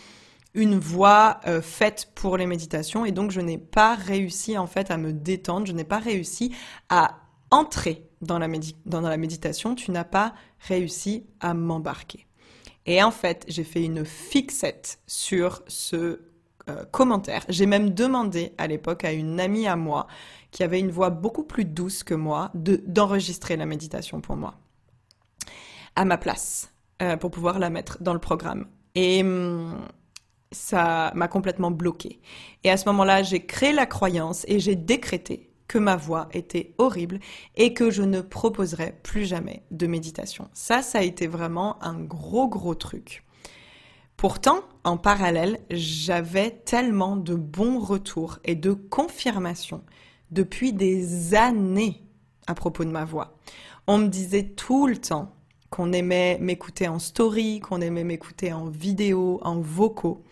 une 0.53 0.79
voix 0.79 1.39
euh, 1.47 1.61
faite 1.61 2.11
pour 2.15 2.37
les 2.37 2.47
méditations 2.47 3.05
et 3.05 3.11
donc 3.11 3.31
je 3.31 3.41
n'ai 3.41 3.57
pas 3.57 3.95
réussi 3.95 4.57
en 4.57 4.67
fait 4.67 4.91
à 4.91 4.97
me 4.97 5.13
détendre, 5.13 5.67
je 5.67 5.73
n'ai 5.73 5.83
pas 5.83 5.99
réussi 5.99 6.53
à 6.89 7.19
entrer 7.51 8.09
dans 8.21 8.39
la, 8.39 8.47
dans 8.85 9.01
la 9.01 9.17
méditation, 9.17 9.75
tu 9.75 9.91
n'as 9.91 10.03
pas 10.03 10.33
réussi 10.59 11.25
à 11.39 11.53
m'embarquer. 11.53 12.27
Et 12.85 13.03
en 13.03 13.11
fait, 13.11 13.45
j'ai 13.47 13.63
fait 13.63 13.83
une 13.83 14.05
fixette 14.05 14.99
sur 15.05 15.61
ce 15.67 16.21
euh, 16.69 16.85
commentaire. 16.91 17.45
J'ai 17.49 17.65
même 17.65 17.91
demandé 17.91 18.53
à 18.57 18.67
l'époque 18.67 19.03
à 19.03 19.11
une 19.11 19.39
amie 19.39 19.67
à 19.67 19.75
moi 19.75 20.07
qui 20.51 20.63
avait 20.63 20.79
une 20.79 20.91
voix 20.91 21.09
beaucoup 21.09 21.43
plus 21.43 21.65
douce 21.65 22.03
que 22.03 22.15
moi 22.15 22.51
d'enregistrer 22.53 23.57
la 23.57 23.65
méditation 23.65 24.21
pour 24.21 24.35
moi 24.35 24.55
à 25.95 26.05
ma 26.05 26.17
place 26.17 26.71
euh, 27.01 27.17
pour 27.17 27.31
pouvoir 27.31 27.59
la 27.59 27.69
mettre 27.69 28.01
dans 28.01 28.13
le 28.13 28.19
programme. 28.19 28.67
Et 28.95 29.21
hum, 29.21 29.75
ça 30.51 31.11
m'a 31.15 31.27
complètement 31.27 31.71
bloqué. 31.71 32.19
Et 32.63 32.71
à 32.71 32.77
ce 32.77 32.87
moment-là, 32.89 33.23
j'ai 33.23 33.45
créé 33.45 33.71
la 33.71 33.85
croyance 33.85 34.45
et 34.47 34.59
j'ai 34.59 34.75
décrété 34.75 35.49
que 35.67 35.77
ma 35.77 35.95
voix 35.95 36.27
était 36.33 36.73
horrible 36.79 37.19
et 37.55 37.73
que 37.73 37.91
je 37.91 38.01
ne 38.01 38.21
proposerais 38.21 38.99
plus 39.03 39.25
jamais 39.25 39.63
de 39.69 39.85
méditation. 39.85 40.49
Ça, 40.53 40.81
ça 40.81 40.99
a 40.99 41.03
été 41.03 41.27
vraiment 41.27 41.81
un 41.83 41.99
gros, 41.99 42.47
gros 42.47 42.75
truc. 42.75 43.23
Pourtant, 44.17 44.61
en 44.83 44.97
parallèle, 44.97 45.59
j'avais 45.69 46.51
tellement 46.51 47.15
de 47.15 47.35
bons 47.35 47.79
retours 47.79 48.39
et 48.43 48.55
de 48.55 48.73
confirmations 48.73 49.83
depuis 50.31 50.73
des 50.73 51.35
années 51.35 52.03
à 52.47 52.55
propos 52.55 52.83
de 52.83 52.89
ma 52.89 53.05
voix. 53.05 53.37
On 53.87 53.99
me 53.99 54.07
disait 54.07 54.43
tout 54.43 54.87
le 54.87 54.97
temps 54.97 55.35
qu'on 55.69 55.93
aimait 55.93 56.37
m'écouter 56.39 56.87
en 56.87 56.99
story, 56.99 57.59
qu'on 57.59 57.81
aimait 57.81 58.03
m'écouter 58.03 58.53
en 58.53 58.65
vidéo, 58.65 59.39
en 59.43 59.59
vocaux. 59.59 60.23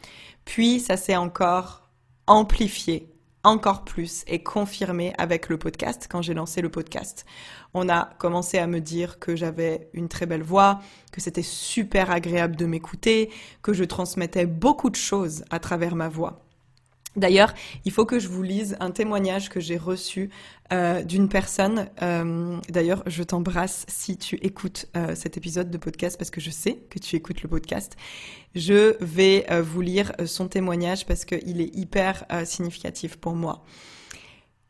Puis 0.45 0.79
ça 0.79 0.97
s'est 0.97 1.15
encore 1.15 1.89
amplifié 2.25 3.09
encore 3.47 3.85
plus 3.85 4.23
et 4.27 4.43
confirmé 4.43 5.13
avec 5.17 5.47
le 5.47 5.57
podcast 5.57 6.07
quand 6.09 6.21
j'ai 6.21 6.33
lancé 6.33 6.61
le 6.61 6.69
podcast. 6.69 7.25
On 7.73 7.87
a 7.87 8.09
commencé 8.17 8.57
à 8.57 8.67
me 8.67 8.81
dire 8.81 9.19
que 9.19 9.37
j'avais 9.37 9.89
une 9.93 10.09
très 10.09 10.25
belle 10.25 10.43
voix, 10.43 10.81
que 11.13 11.21
c'était 11.21 11.43
super 11.43 12.11
agréable 12.11 12.57
de 12.57 12.65
m'écouter, 12.65 13.31
que 13.61 13.71
je 13.71 13.85
transmettais 13.85 14.45
beaucoup 14.45 14.89
de 14.89 14.97
choses 14.97 15.45
à 15.49 15.59
travers 15.59 15.95
ma 15.95 16.09
voix. 16.09 16.46
D'ailleurs, 17.17 17.53
il 17.83 17.91
faut 17.91 18.05
que 18.05 18.19
je 18.19 18.27
vous 18.27 18.43
lise 18.43 18.77
un 18.79 18.91
témoignage 18.91 19.49
que 19.49 19.59
j'ai 19.59 19.75
reçu 19.75 20.29
euh, 20.71 21.01
d'une 21.01 21.29
personne. 21.29 21.89
Euh, 22.03 22.57
d'ailleurs, 22.69 23.01
je 23.07 23.23
t'embrasse 23.23 23.85
si 23.87 24.17
tu 24.17 24.35
écoutes 24.35 24.85
euh, 24.95 25.15
cet 25.15 25.35
épisode 25.35 25.71
de 25.71 25.77
podcast 25.77 26.15
parce 26.17 26.29
que 26.29 26.39
je 26.39 26.51
sais 26.51 26.73
que 26.91 26.99
tu 26.99 27.15
écoutes 27.15 27.41
le 27.41 27.49
podcast. 27.49 27.97
Je 28.53 28.95
vais 29.03 29.45
vous 29.61 29.81
lire 29.81 30.13
son 30.25 30.47
témoignage 30.47 31.05
parce 31.05 31.25
qu'il 31.25 31.61
est 31.61 31.75
hyper 31.75 32.25
significatif 32.43 33.17
pour 33.17 33.33
moi. 33.33 33.63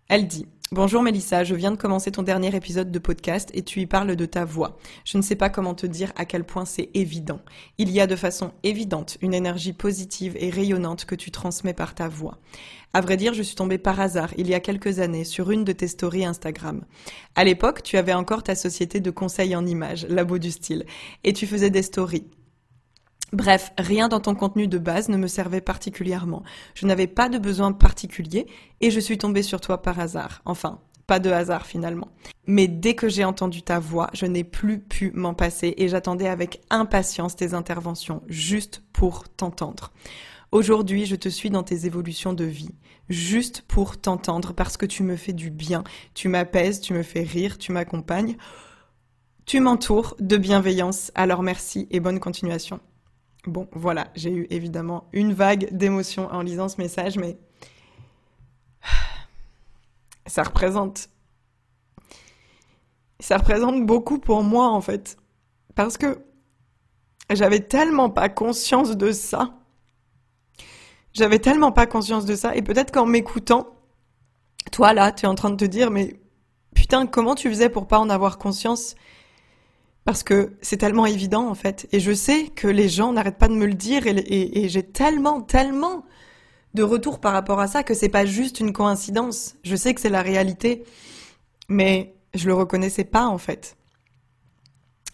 Elle 0.09 0.27
dit 0.27 0.47
Bonjour 0.73 1.01
Mélissa, 1.01 1.45
je 1.45 1.55
viens 1.55 1.71
de 1.71 1.77
commencer 1.77 2.11
ton 2.11 2.23
dernier 2.23 2.53
épisode 2.53 2.91
de 2.91 2.99
podcast 2.99 3.49
et 3.53 3.61
tu 3.61 3.79
y 3.79 3.85
parles 3.85 4.17
de 4.17 4.25
ta 4.25 4.43
voix. 4.43 4.77
Je 5.05 5.17
ne 5.17 5.21
sais 5.21 5.37
pas 5.37 5.49
comment 5.49 5.73
te 5.73 5.87
dire 5.87 6.11
à 6.17 6.25
quel 6.25 6.43
point 6.43 6.65
c'est 6.65 6.89
évident. 6.93 7.39
Il 7.77 7.89
y 7.89 8.01
a 8.01 8.07
de 8.07 8.17
façon 8.17 8.51
évidente 8.63 9.17
une 9.21 9.33
énergie 9.33 9.71
positive 9.71 10.35
et 10.37 10.49
rayonnante 10.49 11.05
que 11.05 11.15
tu 11.15 11.31
transmets 11.31 11.73
par 11.73 11.95
ta 11.95 12.09
voix. 12.09 12.37
À 12.93 12.99
vrai 12.99 13.15
dire, 13.15 13.33
je 13.33 13.43
suis 13.43 13.55
tombée 13.55 13.77
par 13.77 14.01
hasard 14.01 14.33
il 14.37 14.49
y 14.49 14.53
a 14.53 14.59
quelques 14.59 14.99
années 14.99 15.23
sur 15.23 15.51
une 15.51 15.63
de 15.63 15.71
tes 15.71 15.87
stories 15.87 16.25
Instagram. 16.25 16.83
À 17.35 17.45
l'époque, 17.45 17.81
tu 17.81 17.95
avais 17.95 18.13
encore 18.13 18.43
ta 18.43 18.53
société 18.53 18.99
de 18.99 19.09
conseil 19.09 19.55
en 19.55 19.65
images, 19.65 20.05
Labo 20.09 20.37
du 20.37 20.51
style, 20.51 20.85
et 21.23 21.31
tu 21.31 21.47
faisais 21.47 21.69
des 21.69 21.81
stories. 21.81 22.27
Bref, 23.33 23.73
rien 23.77 24.07
dans 24.07 24.21
ton 24.21 24.35
contenu 24.35 24.67
de 24.67 24.77
base 24.77 25.09
ne 25.09 25.17
me 25.17 25.27
servait 25.27 25.61
particulièrement. 25.61 26.43
Je 26.75 26.85
n'avais 26.85 27.07
pas 27.07 27.27
de 27.27 27.37
besoin 27.37 27.73
particulier 27.73 28.47
et 28.79 28.89
je 28.89 28.99
suis 28.99 29.17
tombée 29.17 29.43
sur 29.43 29.59
toi 29.59 29.81
par 29.81 29.99
hasard. 29.99 30.41
Enfin, 30.45 30.79
pas 31.07 31.19
de 31.19 31.29
hasard 31.29 31.65
finalement. 31.65 32.09
Mais 32.45 32.67
dès 32.67 32.95
que 32.95 33.09
j'ai 33.09 33.25
entendu 33.25 33.63
ta 33.63 33.79
voix, 33.79 34.09
je 34.13 34.25
n'ai 34.25 34.45
plus 34.45 34.79
pu 34.79 35.11
m'en 35.13 35.33
passer 35.33 35.73
et 35.77 35.89
j'attendais 35.89 36.27
avec 36.27 36.61
impatience 36.69 37.35
tes 37.35 37.53
interventions 37.53 38.21
juste 38.27 38.83
pour 38.93 39.27
t'entendre. 39.27 39.91
Aujourd'hui, 40.53 41.05
je 41.05 41.17
te 41.17 41.27
suis 41.27 41.49
dans 41.49 41.63
tes 41.63 41.85
évolutions 41.85 42.31
de 42.31 42.45
vie, 42.45 42.75
juste 43.09 43.63
pour 43.67 43.99
t'entendre 43.99 44.53
parce 44.53 44.77
que 44.77 44.85
tu 44.85 45.03
me 45.03 45.17
fais 45.17 45.33
du 45.33 45.49
bien, 45.49 45.83
tu 46.13 46.29
m'apaises, 46.29 46.79
tu 46.79 46.93
me 46.93 47.03
fais 47.03 47.23
rire, 47.23 47.57
tu 47.57 47.73
m'accompagnes. 47.73 48.37
Tu 49.45 49.59
m'entoures 49.59 50.15
de 50.19 50.37
bienveillance, 50.37 51.11
alors 51.15 51.43
merci 51.43 51.87
et 51.91 51.99
bonne 51.99 52.19
continuation. 52.19 52.79
Bon, 53.47 53.65
voilà, 53.71 54.09
j'ai 54.13 54.29
eu 54.29 54.45
évidemment 54.49 55.07
une 55.13 55.31
vague 55.31 55.69
d'émotions 55.71 56.27
en 56.33 56.41
lisant 56.41 56.67
ce 56.67 56.81
message, 56.81 57.17
mais 57.17 57.37
ça 60.27 60.43
représente. 60.43 61.07
Ça 63.21 63.37
représente 63.37 63.85
beaucoup 63.85 64.19
pour 64.19 64.43
moi, 64.43 64.67
en 64.67 64.81
fait. 64.81 65.17
Parce 65.75 65.97
que 65.97 66.19
j'avais 67.31 67.61
tellement 67.61 68.09
pas 68.09 68.27
conscience 68.27 68.97
de 68.97 69.13
ça. 69.13 69.53
J'avais 71.13 71.39
tellement 71.39 71.71
pas 71.71 71.87
conscience 71.87 72.25
de 72.25 72.35
ça. 72.35 72.53
Et 72.53 72.61
peut-être 72.61 72.91
qu'en 72.91 73.05
m'écoutant, 73.05 73.77
toi 74.73 74.93
là, 74.93 75.13
tu 75.13 75.25
es 75.25 75.27
en 75.29 75.35
train 75.35 75.51
de 75.51 75.55
te 75.55 75.65
dire, 75.65 75.89
mais 75.89 76.19
putain, 76.75 77.07
comment 77.07 77.33
tu 77.33 77.47
faisais 77.47 77.69
pour 77.69 77.87
pas 77.87 77.99
en 77.99 78.09
avoir 78.09 78.37
conscience 78.37 78.95
parce 80.07 80.23
que 80.23 80.53
c'est 80.61 80.77
tellement 80.77 81.05
évident 81.05 81.49
en 81.49 81.53
fait. 81.53 81.85
Et 81.91 81.99
je 81.99 82.13
sais 82.13 82.45
que 82.47 82.69
les 82.69 82.87
gens 82.87 83.11
n'arrêtent 83.11 83.37
pas 83.37 83.49
de 83.49 83.55
me 83.55 83.65
le 83.65 83.73
dire 83.73 84.03
et, 84.07 84.69
j'ai 84.69 84.83
tellement, 84.83 85.41
tellement 85.41 86.05
de 86.73 86.81
retours 86.81 87.19
par 87.19 87.33
rapport 87.33 87.59
à 87.59 87.67
ça 87.67 87.83
que 87.83 87.93
c'est 87.93 88.07
pas 88.07 88.25
juste 88.25 88.61
une 88.61 88.71
coïncidence. 88.71 89.55
Je 89.65 89.75
sais 89.75 89.93
que 89.93 89.99
c'est 89.99 90.07
la 90.07 90.21
réalité, 90.21 90.85
mais 91.67 92.15
je 92.33 92.47
le 92.47 92.53
reconnaissais 92.53 93.03
pas 93.03 93.25
en 93.25 93.37
fait. 93.37 93.75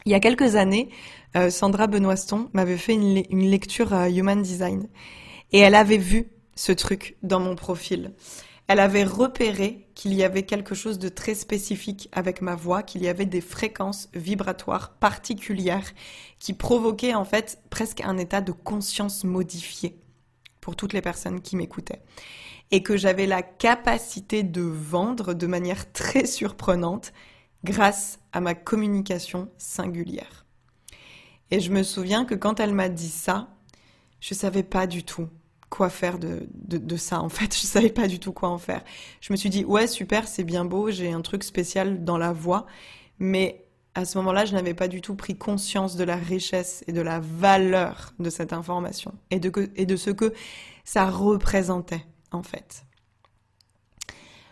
Il 0.06 0.12
y 0.12 0.16
a 0.16 0.20
quelques 0.20 0.56
années, 0.58 0.90
euh, 1.36 1.50
Sandra 1.50 1.88
Benoiston 1.88 2.52
m'avait 2.54 2.78
fait 2.78 2.94
une, 2.94 3.24
une 3.32 3.50
lecture 3.50 3.96
à 3.96 4.12
Human 4.12 4.44
Design 4.44 4.88
et 5.54 5.58
elle 5.58 5.74
avait 5.74 5.98
vu 5.98 6.28
ce 6.54 6.72
truc 6.72 7.18
dans 7.24 7.40
mon 7.40 7.56
profil 7.56 8.14
elle 8.68 8.80
avait 8.80 9.04
repéré 9.04 9.90
qu'il 9.94 10.14
y 10.14 10.24
avait 10.24 10.44
quelque 10.44 10.74
chose 10.74 10.98
de 10.98 11.10
très 11.10 11.36
spécifique 11.36 12.10
avec 12.12 12.42
ma 12.42 12.56
voix, 12.56 12.82
qu'il 12.82 13.04
y 13.04 13.10
avait 13.10 13.26
des 13.26 13.42
fréquences 13.42 14.10
vibratoires 14.14 14.94
particulières 14.94 15.92
qui 16.40 16.54
provoquaient 16.54 17.14
en 17.14 17.26
fait 17.26 17.62
presque 17.70 18.02
un 18.02 18.18
état 18.18 18.42
de 18.42 18.54
conscience 18.54 19.26
modifié 19.26 20.00
pour 20.62 20.76
toutes 20.78 20.94
les 20.94 21.02
personnes 21.02 21.42
qui 21.42 21.58
m'écoutaient. 21.58 22.02
Et 22.72 22.82
que 22.82 22.96
j'avais 22.96 23.28
la 23.28 23.44
capacité 23.44 24.42
de 24.42 24.62
vendre 24.62 25.34
de 25.34 25.46
manière 25.46 25.92
très 25.92 26.26
surprenante 26.26 27.14
grâce 27.64 28.20
à 28.32 28.40
ma 28.40 28.56
communication 28.56 29.50
singulière. 29.58 30.46
Et 31.52 31.60
je 31.60 31.72
me 31.72 31.84
souviens 31.84 32.26
que 32.26 32.34
quand 32.34 32.60
elle 32.60 32.74
m'a 32.74 32.90
dit 32.90 33.10
ça, 33.10 33.50
je 34.22 34.34
savais 34.34 34.64
pas 34.64 34.88
du 34.88 35.04
tout 35.04 35.28
quoi 35.74 35.90
faire 35.90 36.20
de, 36.20 36.48
de, 36.52 36.98
ça 36.98 37.20
en 37.20 37.30
fait. 37.30 37.56
Je 37.60 37.66
savais 37.66 37.90
pas 37.90 38.08
du 38.08 38.20
tout 38.20 38.32
quoi 38.32 38.50
en 38.50 38.60
faire. 38.60 38.84
Je 39.22 39.34
me 39.34 39.38
suis 39.38 39.50
dit 39.50 39.66
ouais 39.66 39.88
super 39.88 40.28
c'est 40.28 40.44
bien 40.44 40.66
beau, 40.66 40.92
j'ai 40.92 41.12
un 41.12 41.22
truc 41.22 41.44
spécial 41.44 42.04
dans 42.04 42.20
la 42.20 42.32
voix, 42.32 42.68
mais 43.18 43.66
à 43.96 44.06
ce 44.06 44.20
moment-là 44.20 44.46
je 44.46 44.54
n'avais 44.54 44.76
pas 44.76 44.88
du 44.88 45.02
tout 45.02 45.16
pris 45.16 45.36
conscience 45.36 45.96
de 45.96 46.04
la 46.04 46.16
richesse 46.16 46.84
et 46.86 46.92
de 46.92 47.02
la 47.02 47.20
valeur 47.20 48.14
de 48.20 48.30
cette 48.30 48.54
information 48.54 49.14
et 49.32 49.40
de, 49.40 49.52
et 49.76 49.88
de 49.88 49.96
ce 49.96 50.12
que 50.12 50.32
ça 50.84 51.10
représentait 51.10 52.06
en 52.32 52.44
fait. 52.44 52.86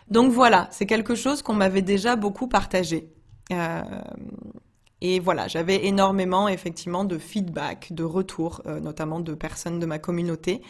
Donc 0.08 0.32
voilà, 0.32 0.66
c'est 0.72 0.86
quelque 0.86 1.14
chose 1.14 1.40
qu'on 1.42 1.54
m'avait 1.54 1.82
déjà 1.82 2.16
beaucoup 2.16 2.48
partagé. 2.48 3.12
Euh, 3.52 3.82
et 5.00 5.20
voilà, 5.20 5.46
j'avais 5.46 5.86
énormément 5.86 6.48
effectivement 6.48 7.04
de 7.04 7.16
feedback, 7.16 7.92
de 7.92 8.04
retours, 8.04 8.60
euh, 8.66 8.80
notamment 8.80 9.20
de 9.20 9.34
personnes 9.34 9.78
de 9.78 9.86
ma 9.86 9.98
communauté, 9.98 10.62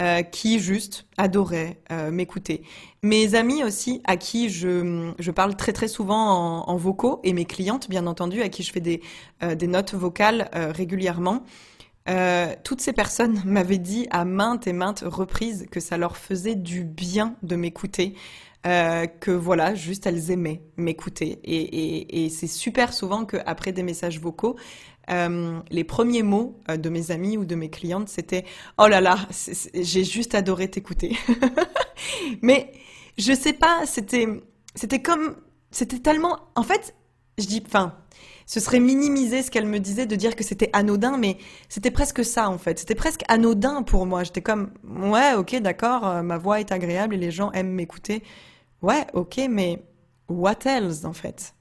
euh, 0.00 0.22
qui 0.22 0.60
juste 0.60 1.06
adoraient 1.16 1.80
euh, 1.90 2.12
m'écouter. 2.12 2.62
Mes 3.02 3.34
amis 3.34 3.64
aussi, 3.64 4.00
à 4.04 4.16
qui 4.16 4.48
je, 4.48 5.12
je 5.18 5.30
parle 5.32 5.56
très 5.56 5.72
très 5.72 5.88
souvent 5.88 6.62
en, 6.64 6.70
en, 6.70 6.76
vocaux, 6.76 7.20
et 7.24 7.32
mes 7.32 7.44
clientes, 7.44 7.88
bien 7.90 8.06
entendu, 8.06 8.40
à 8.40 8.48
qui 8.48 8.62
je 8.62 8.70
fais 8.70 8.80
des, 8.80 9.02
euh, 9.42 9.56
des 9.56 9.66
notes 9.66 9.94
vocales 9.94 10.50
régulièrement. 10.52 11.42
toutes 12.62 12.80
ces 12.80 12.92
personnes 12.92 13.42
m'avaient 13.44 13.78
dit 13.78 14.06
à 14.10 14.24
maintes 14.24 14.68
et 14.68 14.72
maintes 14.72 15.02
reprises 15.04 15.66
que 15.68 15.80
ça 15.80 15.96
leur 15.96 16.16
faisait 16.16 16.54
du 16.54 16.84
bien 16.84 17.34
de 17.42 17.56
m'écouter, 17.56 18.14
que 18.62 19.30
voilà, 19.32 19.74
juste 19.74 20.06
elles 20.06 20.30
aimaient 20.30 20.62
m'écouter. 20.76 21.40
Et, 21.42 21.56
et, 21.56 22.24
et 22.24 22.28
c'est 22.30 22.46
super 22.46 22.92
souvent 22.92 23.24
qu'après 23.24 23.72
des 23.72 23.82
messages 23.82 24.20
vocaux, 24.20 24.56
euh, 25.10 25.60
les 25.70 25.84
premiers 25.84 26.22
mots 26.22 26.60
euh, 26.70 26.76
de 26.76 26.88
mes 26.88 27.10
amis 27.10 27.36
ou 27.36 27.44
de 27.44 27.54
mes 27.54 27.70
clientes, 27.70 28.08
c'était 28.08 28.44
oh 28.78 28.86
là 28.86 29.00
là, 29.00 29.18
j'ai 29.74 30.04
juste 30.04 30.34
adoré 30.34 30.70
t'écouter. 30.70 31.16
Mais 32.42 32.72
je 33.16 33.32
sais 33.32 33.52
pas, 33.52 33.86
c'était 33.86 34.26
c'était 34.74 35.02
comme 35.02 35.36
c'était 35.70 35.98
tellement 35.98 36.38
en 36.54 36.62
fait, 36.62 36.94
je 37.38 37.46
dis 37.46 37.62
enfin 37.66 37.94
ce 38.48 38.60
serait 38.60 38.80
minimiser 38.80 39.42
ce 39.42 39.50
qu'elle 39.50 39.66
me 39.66 39.78
disait 39.78 40.06
de 40.06 40.16
dire 40.16 40.34
que 40.34 40.42
c'était 40.42 40.70
anodin, 40.72 41.18
mais 41.18 41.36
c'était 41.68 41.90
presque 41.90 42.24
ça 42.24 42.48
en 42.48 42.56
fait. 42.56 42.78
C'était 42.78 42.94
presque 42.94 43.22
anodin 43.28 43.82
pour 43.82 44.06
moi. 44.06 44.24
J'étais 44.24 44.40
comme 44.40 44.72
ouais, 44.84 45.34
ok, 45.34 45.56
d'accord, 45.56 46.06
euh, 46.06 46.22
ma 46.22 46.38
voix 46.38 46.58
est 46.58 46.72
agréable 46.72 47.14
et 47.14 47.18
les 47.18 47.30
gens 47.30 47.52
aiment 47.52 47.72
m'écouter. 47.72 48.22
Ouais, 48.80 49.06
ok, 49.12 49.38
mais 49.50 49.84
what 50.30 50.64
else 50.64 51.04
en 51.04 51.12
fait? 51.12 51.54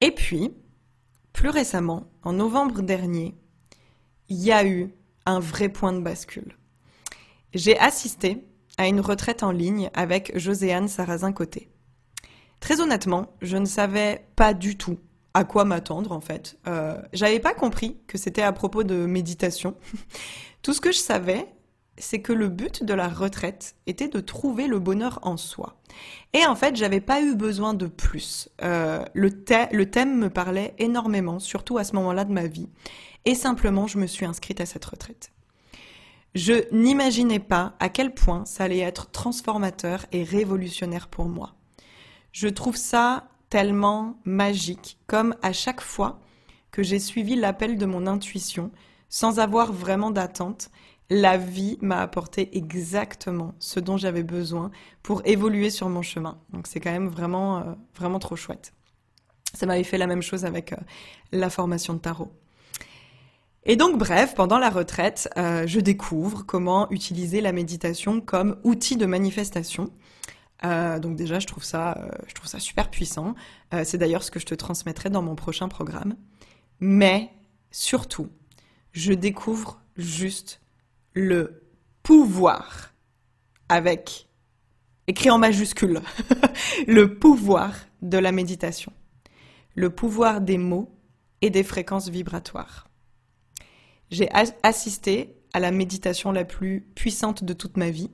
Et 0.00 0.12
puis 0.12 0.52
plus 1.36 1.50
récemment, 1.50 2.04
en 2.22 2.32
novembre 2.32 2.80
dernier, 2.80 3.34
il 4.30 4.38
y 4.38 4.52
a 4.52 4.66
eu 4.66 4.90
un 5.26 5.38
vrai 5.38 5.68
point 5.68 5.92
de 5.92 6.00
bascule. 6.00 6.56
J'ai 7.52 7.78
assisté 7.78 8.42
à 8.78 8.88
une 8.88 9.02
retraite 9.02 9.42
en 9.42 9.50
ligne 9.50 9.90
avec 9.92 10.32
Joséanne 10.38 10.88
Sarrazin-Côté. 10.88 11.68
Très 12.58 12.80
honnêtement, 12.80 13.36
je 13.42 13.58
ne 13.58 13.66
savais 13.66 14.26
pas 14.34 14.54
du 14.54 14.78
tout 14.78 14.98
à 15.34 15.44
quoi 15.44 15.66
m'attendre 15.66 16.12
en 16.12 16.22
fait. 16.22 16.58
Euh, 16.66 16.96
J'avais 17.12 17.38
pas 17.38 17.52
compris 17.52 17.98
que 18.06 18.16
c'était 18.16 18.40
à 18.40 18.52
propos 18.52 18.82
de 18.82 19.04
méditation. 19.04 19.76
tout 20.62 20.72
ce 20.72 20.80
que 20.80 20.90
je 20.90 20.98
savais, 20.98 21.46
c'est 21.98 22.20
que 22.20 22.32
le 22.32 22.48
but 22.48 22.84
de 22.84 22.94
la 22.94 23.08
retraite 23.08 23.76
était 23.86 24.08
de 24.08 24.20
trouver 24.20 24.66
le 24.66 24.78
bonheur 24.78 25.18
en 25.22 25.36
soi. 25.36 25.76
Et 26.32 26.44
en 26.46 26.54
fait, 26.54 26.76
j'avais 26.76 27.00
pas 27.00 27.22
eu 27.22 27.34
besoin 27.34 27.74
de 27.74 27.86
plus. 27.86 28.48
Euh, 28.62 29.04
le, 29.14 29.30
le 29.72 29.90
thème 29.90 30.18
me 30.18 30.30
parlait 30.30 30.74
énormément, 30.78 31.38
surtout 31.38 31.78
à 31.78 31.84
ce 31.84 31.94
moment-là 31.96 32.24
de 32.24 32.32
ma 32.32 32.46
vie. 32.46 32.68
Et 33.24 33.34
simplement, 33.34 33.86
je 33.86 33.98
me 33.98 34.06
suis 34.06 34.26
inscrite 34.26 34.60
à 34.60 34.66
cette 34.66 34.84
retraite. 34.84 35.32
Je 36.34 36.70
n'imaginais 36.70 37.38
pas 37.38 37.74
à 37.80 37.88
quel 37.88 38.12
point 38.12 38.44
ça 38.44 38.64
allait 38.64 38.80
être 38.80 39.10
transformateur 39.10 40.04
et 40.12 40.22
révolutionnaire 40.22 41.08
pour 41.08 41.26
moi. 41.26 41.54
Je 42.32 42.48
trouve 42.48 42.76
ça 42.76 43.28
tellement 43.48 44.18
magique, 44.26 44.98
comme 45.06 45.34
à 45.40 45.54
chaque 45.54 45.80
fois 45.80 46.20
que 46.70 46.82
j'ai 46.82 46.98
suivi 46.98 47.36
l'appel 47.36 47.78
de 47.78 47.86
mon 47.86 48.06
intuition, 48.06 48.70
sans 49.08 49.38
avoir 49.38 49.72
vraiment 49.72 50.10
d'attente, 50.10 50.68
la 51.10 51.36
vie 51.36 51.78
m'a 51.80 52.00
apporté 52.00 52.56
exactement 52.56 53.54
ce 53.58 53.78
dont 53.80 53.96
j'avais 53.96 54.22
besoin 54.22 54.70
pour 55.02 55.22
évoluer 55.24 55.70
sur 55.70 55.88
mon 55.88 56.02
chemin. 56.02 56.38
Donc 56.52 56.66
c'est 56.66 56.80
quand 56.80 56.90
même 56.90 57.08
vraiment, 57.08 57.58
euh, 57.58 57.62
vraiment 57.94 58.18
trop 58.18 58.36
chouette. 58.36 58.72
Ça 59.54 59.66
m'avait 59.66 59.84
fait 59.84 59.98
la 59.98 60.06
même 60.06 60.22
chose 60.22 60.44
avec 60.44 60.72
euh, 60.72 60.76
la 61.32 61.48
formation 61.48 61.94
de 61.94 62.00
tarot. 62.00 62.32
Et 63.64 63.76
donc 63.76 63.98
bref, 63.98 64.34
pendant 64.34 64.58
la 64.58 64.70
retraite, 64.70 65.28
euh, 65.36 65.66
je 65.66 65.80
découvre 65.80 66.44
comment 66.44 66.90
utiliser 66.90 67.40
la 67.40 67.52
méditation 67.52 68.20
comme 68.20 68.58
outil 68.64 68.96
de 68.96 69.06
manifestation. 69.06 69.90
donc 70.62 71.16
déjà, 71.16 71.38
je 71.38 71.46
trouve 71.46 71.64
ça, 71.64 72.08
je 72.26 72.34
trouve 72.34 72.48
ça 72.48 72.58
super 72.58 72.90
puissant. 72.90 73.34
c'est 73.84 73.98
d'ailleurs 73.98 74.22
ce 74.22 74.30
que 74.30 74.40
je 74.40 74.46
te 74.46 74.54
transmettrai 74.54 75.10
dans 75.10 75.22
mon 75.22 75.34
prochain 75.34 75.68
programme. 75.68 76.16
Mais 76.80 77.30
surtout, 77.70 78.28
je 78.92 79.12
découvre 79.12 79.80
juste 79.96 80.60
le 81.16 81.62
pouvoir 82.02 82.92
avec 83.70 84.28
écrit 85.06 85.30
en 85.30 85.38
majuscule 85.38 86.02
le 86.86 87.18
pouvoir 87.18 87.74
de 88.02 88.18
la 88.18 88.32
méditation, 88.32 88.92
le 89.74 89.88
pouvoir 89.88 90.42
des 90.42 90.58
mots 90.58 90.94
et 91.40 91.48
des 91.48 91.62
fréquences 91.62 92.10
vibratoires. 92.10 92.88
J'ai 94.10 94.28
assisté 94.62 95.38
à 95.54 95.58
la 95.58 95.70
méditation 95.70 96.32
la 96.32 96.44
plus 96.44 96.82
puissante 96.94 97.44
de 97.44 97.54
toute 97.54 97.78
ma 97.78 97.88
vie 97.88 98.10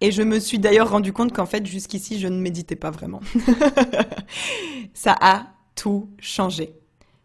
et 0.00 0.10
je 0.10 0.22
me 0.22 0.40
suis 0.40 0.58
d'ailleurs 0.58 0.90
rendu 0.90 1.12
compte 1.12 1.34
qu'en 1.34 1.46
fait 1.46 1.66
jusqu'ici 1.66 2.18
je 2.18 2.28
ne 2.28 2.40
méditais 2.40 2.76
pas 2.76 2.90
vraiment. 2.90 3.20
Ça 4.94 5.14
a 5.20 5.48
tout 5.74 6.08
changé. 6.18 6.72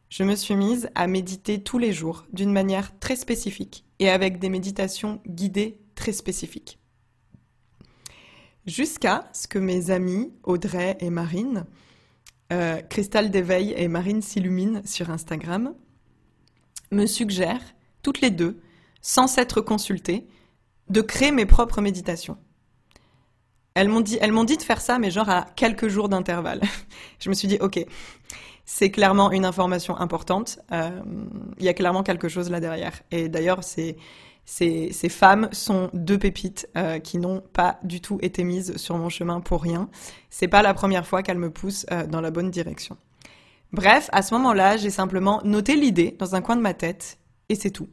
Je 0.10 0.24
me 0.24 0.36
suis 0.36 0.58
mise 0.58 0.90
à 0.96 1.08
méditer 1.08 1.64
tous 1.64 1.78
les 1.78 1.94
jours 1.94 2.26
d'une 2.34 2.52
manière 2.52 3.00
très 3.00 3.16
spécifique 3.16 3.86
et 4.02 4.10
avec 4.10 4.40
des 4.40 4.50
méditations 4.50 5.22
guidées 5.28 5.80
très 5.94 6.12
spécifiques. 6.12 6.80
Jusqu'à 8.66 9.30
ce 9.32 9.48
que 9.48 9.60
mes 9.60 9.92
amis 9.92 10.34
Audrey 10.44 10.98
et 11.00 11.12
Marine, 11.12 11.66
euh, 12.52 12.82
Cristal 12.82 13.30
d'éveil 13.30 13.74
et 13.78 13.88
Marine 13.88 14.24
s'illumine 14.24 14.82
sur 14.86 15.12
Instagram, 15.12 15.76
me 16.92 17.06
suggèrent, 17.06 17.62
toutes 18.02 18.22
les 18.22 18.32
deux, 18.32 18.60
sans 19.02 19.28
s'être 19.28 19.62
consultées, 19.62 20.28
de 20.90 21.02
créer 21.02 21.32
mes 21.32 21.46
propres 21.46 21.82
méditations. 21.82 22.38
Elles 23.76 23.88
m'ont 23.88 24.02
dit, 24.02 24.18
elles 24.20 24.32
m'ont 24.32 24.44
dit 24.44 24.58
de 24.58 24.64
faire 24.64 24.82
ça, 24.82 24.98
mais 24.98 25.12
genre 25.12 25.30
à 25.30 25.46
quelques 25.56 25.88
jours 25.88 26.10
d'intervalle. 26.10 26.62
Je 27.20 27.30
me 27.30 27.36
suis 27.36 27.48
dit, 27.48 27.58
ok, 27.62 27.86
c'est 28.66 28.92
clairement 28.92 29.32
une 29.32 29.46
information 29.46 29.98
importante. 29.98 30.60
Euh, 30.72 31.02
il 31.60 31.66
y 31.66 31.70
a 31.70 31.74
clairement 31.74 32.04
quelque 32.04 32.30
chose 32.30 32.50
là 32.50 32.60
derrière. 32.60 33.02
Et 33.12 33.30
d'ailleurs, 33.30 33.64
ces, 33.64 33.98
femmes 35.10 35.50
sont 35.52 35.90
deux 35.94 36.18
pépites 36.18 36.70
euh, 36.78 37.00
qui 37.00 37.18
n'ont 37.18 37.42
pas 37.54 37.80
du 37.84 38.02
tout 38.02 38.20
été 38.22 38.44
mises 38.44 38.78
sur 38.78 38.98
mon 38.98 39.10
chemin 39.10 39.42
pour 39.42 39.62
rien. 39.62 39.90
C'est 40.30 40.48
pas 40.48 40.62
la 40.62 40.74
première 40.74 41.06
fois 41.06 41.24
qu'elles 41.24 41.38
me 41.38 41.52
poussent 41.52 41.86
euh, 41.92 42.06
dans 42.06 42.22
la 42.22 42.32
bonne 42.32 42.52
direction. 42.52 42.98
Bref, 43.74 44.10
à 44.12 44.22
ce 44.22 44.34
moment-là, 44.36 44.78
j'ai 44.78 44.90
simplement 44.90 45.42
noté 45.44 45.76
l'idée 45.76 46.16
dans 46.20 46.36
un 46.36 46.42
coin 46.42 46.56
de 46.56 46.62
ma 46.62 46.74
tête 46.74 47.18
et 47.50 47.56
c'est 47.56 47.72
tout. 47.72 47.90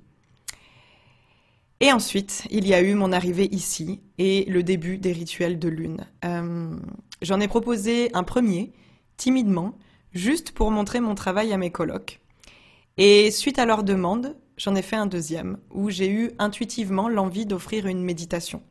Et 1.81 1.93
ensuite, 1.93 2.45
il 2.51 2.67
y 2.67 2.75
a 2.75 2.83
eu 2.83 2.95
mon 2.95 3.13
arrivée 3.13 3.49
ici 3.55 4.01
et 4.19 4.45
le 4.49 4.65
début 4.65 4.99
des 4.99 5.13
rituels 5.13 5.61
de 5.61 5.69
lune. 5.69 6.09
J'en 7.23 7.39
ai 7.39 7.47
proposé 7.47 8.11
un 8.15 8.25
premier, 8.25 8.73
timidement, 9.17 9.75
juste 10.19 10.53
pour 10.53 10.71
montrer 10.71 11.01
mon 11.01 11.15
travail 11.15 11.53
à 11.53 11.57
mes 11.57 11.71
colocs. 11.71 12.21
Et 12.99 13.31
suite 13.31 13.59
à 13.59 13.65
leur 13.65 13.85
demande, 13.85 14.37
j'en 14.57 14.75
ai 14.75 14.83
fait 14.83 14.97
un 14.97 15.07
deuxième, 15.07 15.59
où 15.71 15.89
j'ai 15.89 16.11
eu 16.11 16.33
intuitivement 16.39 17.09
l'envie 17.09 17.47
d'offrir 17.47 17.87
une 17.87 18.03
méditation. 18.03 18.63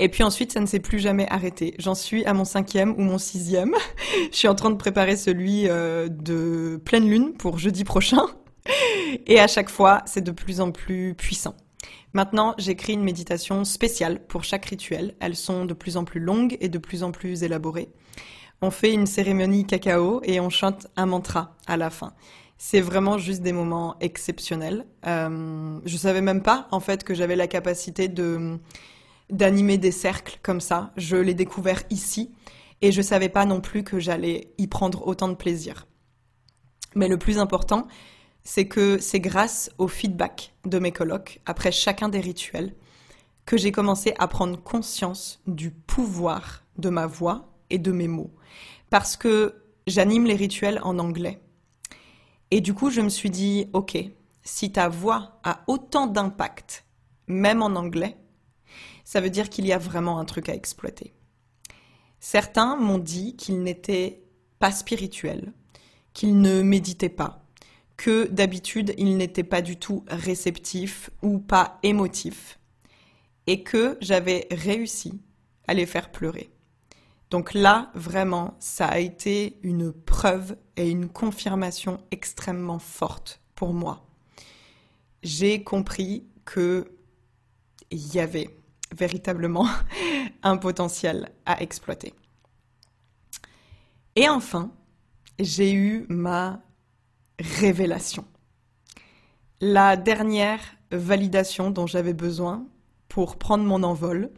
Et 0.00 0.08
puis 0.08 0.22
ensuite, 0.22 0.52
ça 0.52 0.60
ne 0.60 0.66
s'est 0.66 0.80
plus 0.80 0.98
jamais 0.98 1.28
arrêté. 1.28 1.74
J'en 1.78 1.94
suis 1.94 2.24
à 2.24 2.34
mon 2.34 2.44
cinquième 2.44 2.92
ou 2.98 3.02
mon 3.02 3.18
sixième. 3.18 3.74
Je 4.32 4.36
suis 4.36 4.48
en 4.48 4.54
train 4.54 4.70
de 4.70 4.76
préparer 4.76 5.16
celui 5.16 5.68
euh, 5.68 6.08
de 6.08 6.80
pleine 6.84 7.08
lune 7.08 7.34
pour 7.34 7.58
jeudi 7.58 7.84
prochain. 7.84 8.26
Et 9.26 9.40
à 9.40 9.48
chaque 9.48 9.70
fois, 9.70 10.02
c'est 10.06 10.22
de 10.22 10.30
plus 10.30 10.60
en 10.60 10.70
plus 10.70 11.14
puissant. 11.14 11.54
Maintenant, 12.12 12.54
j'écris 12.58 12.94
une 12.94 13.02
méditation 13.02 13.64
spéciale 13.64 14.24
pour 14.26 14.44
chaque 14.44 14.66
rituel. 14.66 15.14
Elles 15.20 15.36
sont 15.36 15.64
de 15.64 15.74
plus 15.74 15.96
en 15.96 16.04
plus 16.04 16.20
longues 16.20 16.56
et 16.60 16.68
de 16.68 16.78
plus 16.78 17.02
en 17.02 17.12
plus 17.12 17.42
élaborées. 17.42 17.90
On 18.60 18.70
fait 18.70 18.92
une 18.92 19.06
cérémonie 19.06 19.66
cacao 19.66 20.20
et 20.24 20.40
on 20.40 20.50
chante 20.50 20.88
un 20.96 21.06
mantra 21.06 21.56
à 21.66 21.76
la 21.76 21.90
fin. 21.90 22.12
C'est 22.56 22.80
vraiment 22.80 23.18
juste 23.18 23.42
des 23.42 23.52
moments 23.52 23.96
exceptionnels. 24.00 24.84
Euh, 25.06 25.78
je 25.84 25.96
savais 25.96 26.22
même 26.22 26.42
pas 26.42 26.66
en 26.72 26.80
fait 26.80 27.04
que 27.04 27.14
j'avais 27.14 27.36
la 27.36 27.46
capacité 27.46 28.08
de 28.08 28.58
d'animer 29.30 29.78
des 29.78 29.92
cercles 29.92 30.38
comme 30.42 30.60
ça. 30.60 30.90
Je 30.96 31.16
l'ai 31.16 31.34
découvert 31.34 31.82
ici 31.90 32.32
et 32.80 32.90
je 32.92 33.02
savais 33.02 33.28
pas 33.28 33.44
non 33.44 33.60
plus 33.60 33.84
que 33.84 34.00
j'allais 34.00 34.52
y 34.58 34.66
prendre 34.66 35.06
autant 35.06 35.28
de 35.28 35.34
plaisir. 35.34 35.86
Mais 36.94 37.08
le 37.08 37.18
plus 37.18 37.38
important, 37.38 37.86
c'est 38.42 38.66
que 38.66 38.98
c'est 38.98 39.20
grâce 39.20 39.70
au 39.78 39.86
feedback 39.88 40.54
de 40.64 40.78
mes 40.78 40.90
colocs 40.90 41.40
après 41.46 41.70
chacun 41.70 42.08
des 42.08 42.20
rituels 42.20 42.74
que 43.44 43.56
j'ai 43.56 43.72
commencé 43.72 44.14
à 44.18 44.26
prendre 44.26 44.60
conscience 44.60 45.40
du 45.46 45.70
pouvoir 45.70 46.64
de 46.76 46.88
ma 46.88 47.06
voix 47.06 47.52
et 47.70 47.78
de 47.78 47.92
mes 47.92 48.08
mots. 48.08 48.32
Parce 48.90 49.16
que 49.16 49.62
j'anime 49.86 50.26
les 50.26 50.34
rituels 50.34 50.80
en 50.82 50.98
anglais. 50.98 51.40
Et 52.50 52.60
du 52.60 52.74
coup, 52.74 52.90
je 52.90 53.00
me 53.00 53.08
suis 53.08 53.30
dit, 53.30 53.68
OK, 53.72 53.98
si 54.42 54.72
ta 54.72 54.88
voix 54.88 55.40
a 55.44 55.62
autant 55.66 56.06
d'impact, 56.06 56.84
même 57.26 57.62
en 57.62 57.76
anglais, 57.76 58.16
ça 59.04 59.20
veut 59.20 59.30
dire 59.30 59.50
qu'il 59.50 59.66
y 59.66 59.72
a 59.72 59.78
vraiment 59.78 60.18
un 60.18 60.24
truc 60.24 60.48
à 60.48 60.54
exploiter. 60.54 61.14
Certains 62.20 62.76
m'ont 62.76 62.98
dit 62.98 63.36
qu'ils 63.36 63.62
n'étaient 63.62 64.22
pas 64.58 64.72
spirituels, 64.72 65.52
qu'ils 66.14 66.40
ne 66.40 66.62
méditaient 66.62 67.08
pas, 67.08 67.44
que 67.96 68.26
d'habitude 68.26 68.94
ils 68.98 69.16
n'étaient 69.16 69.44
pas 69.44 69.62
du 69.62 69.76
tout 69.76 70.04
réceptifs 70.08 71.10
ou 71.22 71.38
pas 71.38 71.78
émotifs, 71.82 72.58
et 73.46 73.62
que 73.62 73.98
j'avais 74.00 74.46
réussi 74.50 75.20
à 75.66 75.74
les 75.74 75.86
faire 75.86 76.10
pleurer. 76.10 76.50
Donc 77.30 77.52
là, 77.52 77.90
vraiment, 77.94 78.56
ça 78.58 78.86
a 78.86 78.98
été 78.98 79.58
une 79.62 79.92
preuve 79.92 80.56
et 80.76 80.88
une 80.88 81.08
confirmation 81.08 82.00
extrêmement 82.10 82.78
forte 82.78 83.40
pour 83.54 83.74
moi. 83.74 84.06
J'ai 85.22 85.62
compris 85.62 86.24
que 86.44 86.90
il 87.90 88.14
y 88.14 88.20
avait 88.20 88.50
véritablement 88.94 89.66
un 90.42 90.56
potentiel 90.56 91.30
à 91.44 91.62
exploiter. 91.62 92.14
Et 94.16 94.28
enfin, 94.28 94.70
j'ai 95.38 95.72
eu 95.72 96.06
ma 96.08 96.60
révélation. 97.38 98.24
La 99.60 99.96
dernière 99.96 100.60
validation 100.90 101.70
dont 101.70 101.86
j'avais 101.86 102.14
besoin 102.14 102.66
pour 103.08 103.36
prendre 103.36 103.64
mon 103.64 103.82
envol. 103.82 104.30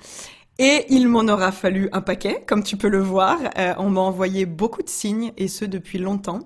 Et 0.62 0.84
il 0.90 1.08
m'en 1.08 1.26
aura 1.26 1.52
fallu 1.52 1.88
un 1.92 2.02
paquet, 2.02 2.44
comme 2.46 2.62
tu 2.62 2.76
peux 2.76 2.90
le 2.90 3.00
voir. 3.00 3.38
Euh, 3.56 3.72
on 3.78 3.88
m'a 3.88 4.02
envoyé 4.02 4.44
beaucoup 4.44 4.82
de 4.82 4.90
signes, 4.90 5.32
et 5.38 5.48
ce 5.48 5.64
depuis 5.64 5.96
longtemps, 5.96 6.40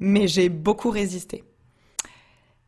mais 0.00 0.26
j'ai 0.26 0.48
beaucoup 0.48 0.90
résisté. 0.90 1.44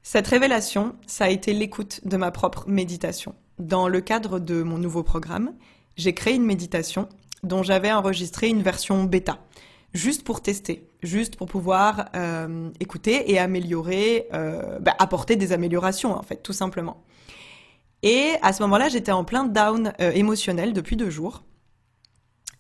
Cette 0.05 0.29
révélation, 0.29 0.95
ça 1.09 1.25
a 1.25 1.29
été 1.29 1.53
l'écoute 1.55 2.03
de 2.05 2.17
ma 2.17 2.31
propre 2.31 2.69
méditation. 2.69 3.35
Dans 3.59 3.89
le 3.89 4.01
cadre 4.01 4.39
de 4.39 4.63
mon 4.63 4.79
nouveau 4.79 5.03
programme, 5.03 5.55
j'ai 5.97 6.15
créé 6.15 6.35
une 6.35 6.47
méditation 6.47 7.09
dont 7.43 7.65
j'avais 7.65 7.91
enregistré 7.91 8.47
une 8.49 8.63
version 8.63 9.03
bêta, 9.03 9.41
juste 9.93 10.23
pour 10.23 10.41
tester, 10.41 10.89
juste 11.03 11.35
pour 11.35 11.49
pouvoir 11.49 12.11
euh, 12.15 12.71
écouter 12.79 13.33
et 13.33 13.41
améliorer, 13.41 14.29
euh, 14.35 14.79
bah, 14.79 14.95
apporter 15.01 15.35
des 15.35 15.51
améliorations 15.51 16.17
en 16.17 16.23
fait, 16.23 16.45
tout 16.45 16.53
simplement. 16.53 17.03
Et 18.03 18.35
à 18.43 18.53
ce 18.53 18.63
moment-là, 18.63 18.89
j'étais 18.89 19.13
en 19.13 19.25
plein 19.25 19.45
down 19.45 19.93
euh, 20.01 20.13
émotionnel 20.13 20.73
depuis 20.73 20.97
deux 20.97 21.11
jours. 21.11 21.45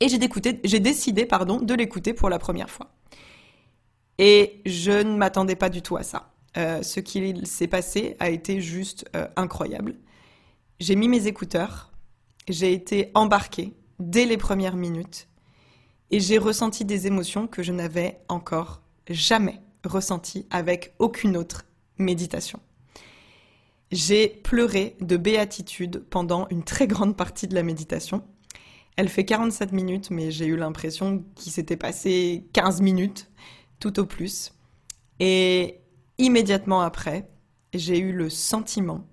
Et 0.00 0.08
j'ai, 0.08 0.80
décidé 0.80 1.24
pardon, 1.24 1.58
de 1.60 1.72
l'écouter 1.72 2.12
pour 2.12 2.28
la 2.28 2.38
première 2.38 2.68
fois. 2.68 2.90
Et 4.18 4.60
je 4.66 4.92
ne 4.92 5.16
m'attendais 5.16 5.56
pas 5.56 5.70
du 5.70 5.80
tout 5.80 5.96
à 5.96 6.02
ça. 6.02 6.32
ce 6.54 7.00
qui 7.00 7.34
s'est 7.46 7.66
passé 7.66 8.16
a 8.18 8.28
été 8.28 8.60
juste 8.60 9.10
incroyable. 9.36 9.94
J'ai 10.80 10.96
mis 10.96 11.08
mes 11.08 11.26
écouteurs, 11.26 11.92
j'ai 12.48 12.74
été 12.74 13.10
embarquée 13.14 13.74
dès 13.98 14.26
les 14.26 14.36
premières 14.36 14.76
minutes 14.76 15.28
et 16.10 16.20
j'ai 16.20 16.38
ressenti 16.38 16.84
des 16.84 17.06
émotions 17.06 17.46
que 17.46 17.62
je 17.62 17.72
n'avais 17.72 18.20
encore 18.28 18.82
jamais 19.08 19.60
ressenties 19.84 20.46
avec 20.50 20.94
aucune 20.98 21.36
autre 21.36 21.64
méditation. 21.98 22.60
J'ai 23.96 24.28
pleuré 24.28 24.94
de 25.00 25.16
béatitude 25.16 26.04
pendant 26.10 26.46
une 26.50 26.64
très 26.64 26.86
grande 26.86 27.16
partie 27.16 27.48
de 27.48 27.54
la 27.54 27.62
méditation. 27.62 28.22
Elle 28.96 29.08
fait 29.08 29.24
47 29.24 29.72
minutes, 29.72 30.10
mais 30.10 30.30
j'ai 30.30 30.44
eu 30.44 30.54
l'impression 30.54 31.24
qu'il 31.34 31.50
s'était 31.50 31.78
passé 31.78 32.46
15 32.52 32.82
minutes, 32.82 33.30
tout 33.80 33.98
au 33.98 34.04
plus. 34.04 34.52
Et 35.18 35.80
immédiatement 36.18 36.82
après, 36.82 37.30
j'ai 37.72 37.98
eu 37.98 38.12
le 38.12 38.28
sentiment 38.28 39.06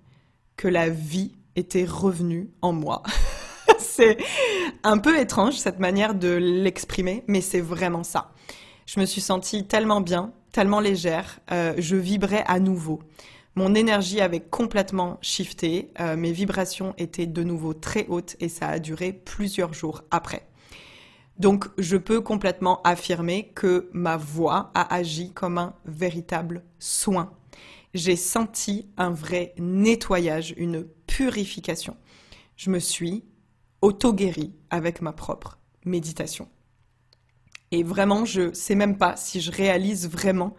que 0.54 0.68
la 0.68 0.90
vie 0.90 1.32
était 1.56 1.86
revenu 1.86 2.50
en 2.60 2.74
moi. 2.74 3.02
c'est 3.78 4.18
un 4.82 4.98
peu 4.98 5.18
étrange 5.18 5.54
cette 5.54 5.78
manière 5.78 6.14
de 6.14 6.28
l'exprimer, 6.28 7.24
mais 7.26 7.40
c'est 7.40 7.62
vraiment 7.62 8.04
ça. 8.04 8.32
Je 8.84 9.00
me 9.00 9.06
suis 9.06 9.22
sentie 9.22 9.66
tellement 9.66 10.02
bien, 10.02 10.34
tellement 10.52 10.80
légère, 10.80 11.40
euh, 11.52 11.72
je 11.78 11.96
vibrais 11.96 12.44
à 12.46 12.60
nouveau. 12.60 13.00
Mon 13.56 13.74
énergie 13.74 14.20
avait 14.20 14.40
complètement 14.40 15.18
shifté, 15.22 15.92
euh, 16.00 16.16
mes 16.16 16.32
vibrations 16.32 16.94
étaient 16.98 17.26
de 17.26 17.44
nouveau 17.44 17.72
très 17.72 18.06
hautes 18.08 18.36
et 18.40 18.48
ça 18.48 18.68
a 18.68 18.78
duré 18.78 19.12
plusieurs 19.12 19.72
jours 19.74 20.02
après. 20.10 20.46
Donc 21.38 21.66
je 21.78 21.96
peux 21.96 22.20
complètement 22.20 22.82
affirmer 22.82 23.52
que 23.54 23.88
ma 23.92 24.16
voix 24.16 24.70
a 24.74 24.92
agi 24.94 25.32
comme 25.32 25.58
un 25.58 25.74
véritable 25.84 26.64
soin 26.78 27.32
j'ai 27.94 28.16
senti 28.16 28.88
un 28.96 29.10
vrai 29.10 29.54
nettoyage, 29.56 30.52
une 30.56 30.84
purification. 31.06 31.96
Je 32.56 32.70
me 32.70 32.80
suis 32.80 33.24
auto-guérie 33.80 34.52
avec 34.70 35.00
ma 35.00 35.12
propre 35.12 35.58
méditation. 35.84 36.48
Et 37.70 37.82
vraiment, 37.82 38.24
je 38.24 38.52
sais 38.52 38.74
même 38.74 38.98
pas 38.98 39.16
si 39.16 39.40
je 39.40 39.50
réalise 39.50 40.08
vraiment 40.08 40.54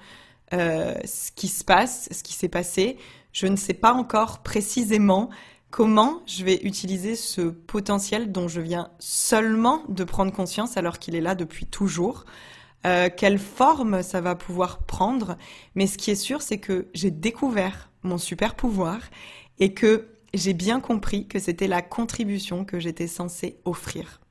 ce 0.51 1.31
qui 1.35 1.47
se 1.47 1.63
passe, 1.63 2.07
ce 2.11 2.23
qui 2.23 2.33
s'est 2.33 2.49
passé. 2.49 2.97
Je 3.31 3.47
ne 3.47 3.55
sais 3.55 3.73
pas 3.73 3.93
encore 3.93 4.43
précisément 4.43 5.29
comment 5.75 6.21
je 6.25 6.45
vais 6.45 6.61
utiliser 6.63 7.15
ce 7.15 7.41
potentiel 7.41 8.31
dont 8.31 8.47
je 8.47 8.61
viens 8.61 8.91
seulement 8.99 9.83
de 9.89 10.05
prendre 10.05 10.31
conscience 10.31 10.77
alors 10.77 10.99
qu'il 10.99 11.15
est 11.15 11.21
là 11.21 11.35
depuis 11.35 11.65
toujours. 11.65 12.23
Euh, 12.85 13.09
quelle 13.13 13.39
forme 13.39 14.01
ça 14.01 14.21
va 14.21 14.35
pouvoir 14.35 14.83
prendre. 14.83 15.37
Mais 15.75 15.87
ce 15.87 15.97
qui 15.97 16.11
est 16.11 16.15
sûr, 16.15 16.41
c'est 16.41 16.59
que 16.59 16.87
j'ai 16.93 17.11
découvert 17.11 17.89
mon 18.03 18.17
super 18.17 18.55
pouvoir 18.55 18.99
et 19.59 19.73
que 19.73 20.07
j'ai 20.33 20.53
bien 20.53 20.79
compris 20.79 21.27
que 21.27 21.39
c'était 21.39 21.67
la 21.67 21.81
contribution 21.81 22.63
que 22.63 22.79
j'étais 22.79 23.07
censée 23.07 23.57
offrir. 23.65 24.21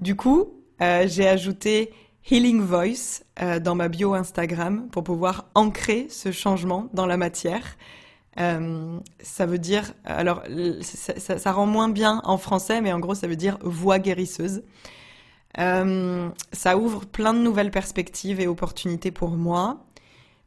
Du 0.00 0.16
coup, 0.16 0.54
euh, 0.80 1.06
j'ai 1.06 1.28
ajouté 1.28 1.92
Healing 2.30 2.60
Voice 2.60 3.22
euh, 3.40 3.58
dans 3.58 3.74
ma 3.74 3.88
bio 3.88 4.14
Instagram 4.14 4.88
pour 4.90 5.04
pouvoir 5.04 5.46
ancrer 5.54 6.08
ce 6.10 6.30
changement 6.32 6.88
dans 6.92 7.06
la 7.06 7.16
matière. 7.16 7.76
ça 8.36 9.46
veut 9.46 9.58
dire, 9.58 9.94
alors 10.04 10.42
ça, 10.82 11.38
ça, 11.38 11.52
rend 11.52 11.66
moins 11.66 11.88
bien 11.88 12.20
en 12.24 12.38
français, 12.38 12.80
mais 12.80 12.92
en 12.92 13.00
gros 13.00 13.14
ça 13.14 13.26
veut 13.26 13.36
dire 13.36 13.58
voix 13.62 13.98
guérisseuse. 13.98 14.62
Euh, 15.58 16.28
ça 16.52 16.76
ouvre 16.76 17.06
plein 17.06 17.32
de 17.32 17.38
nouvelles 17.38 17.70
perspectives 17.70 18.40
et 18.40 18.46
opportunités 18.46 19.10
pour 19.10 19.30
moi. 19.30 19.84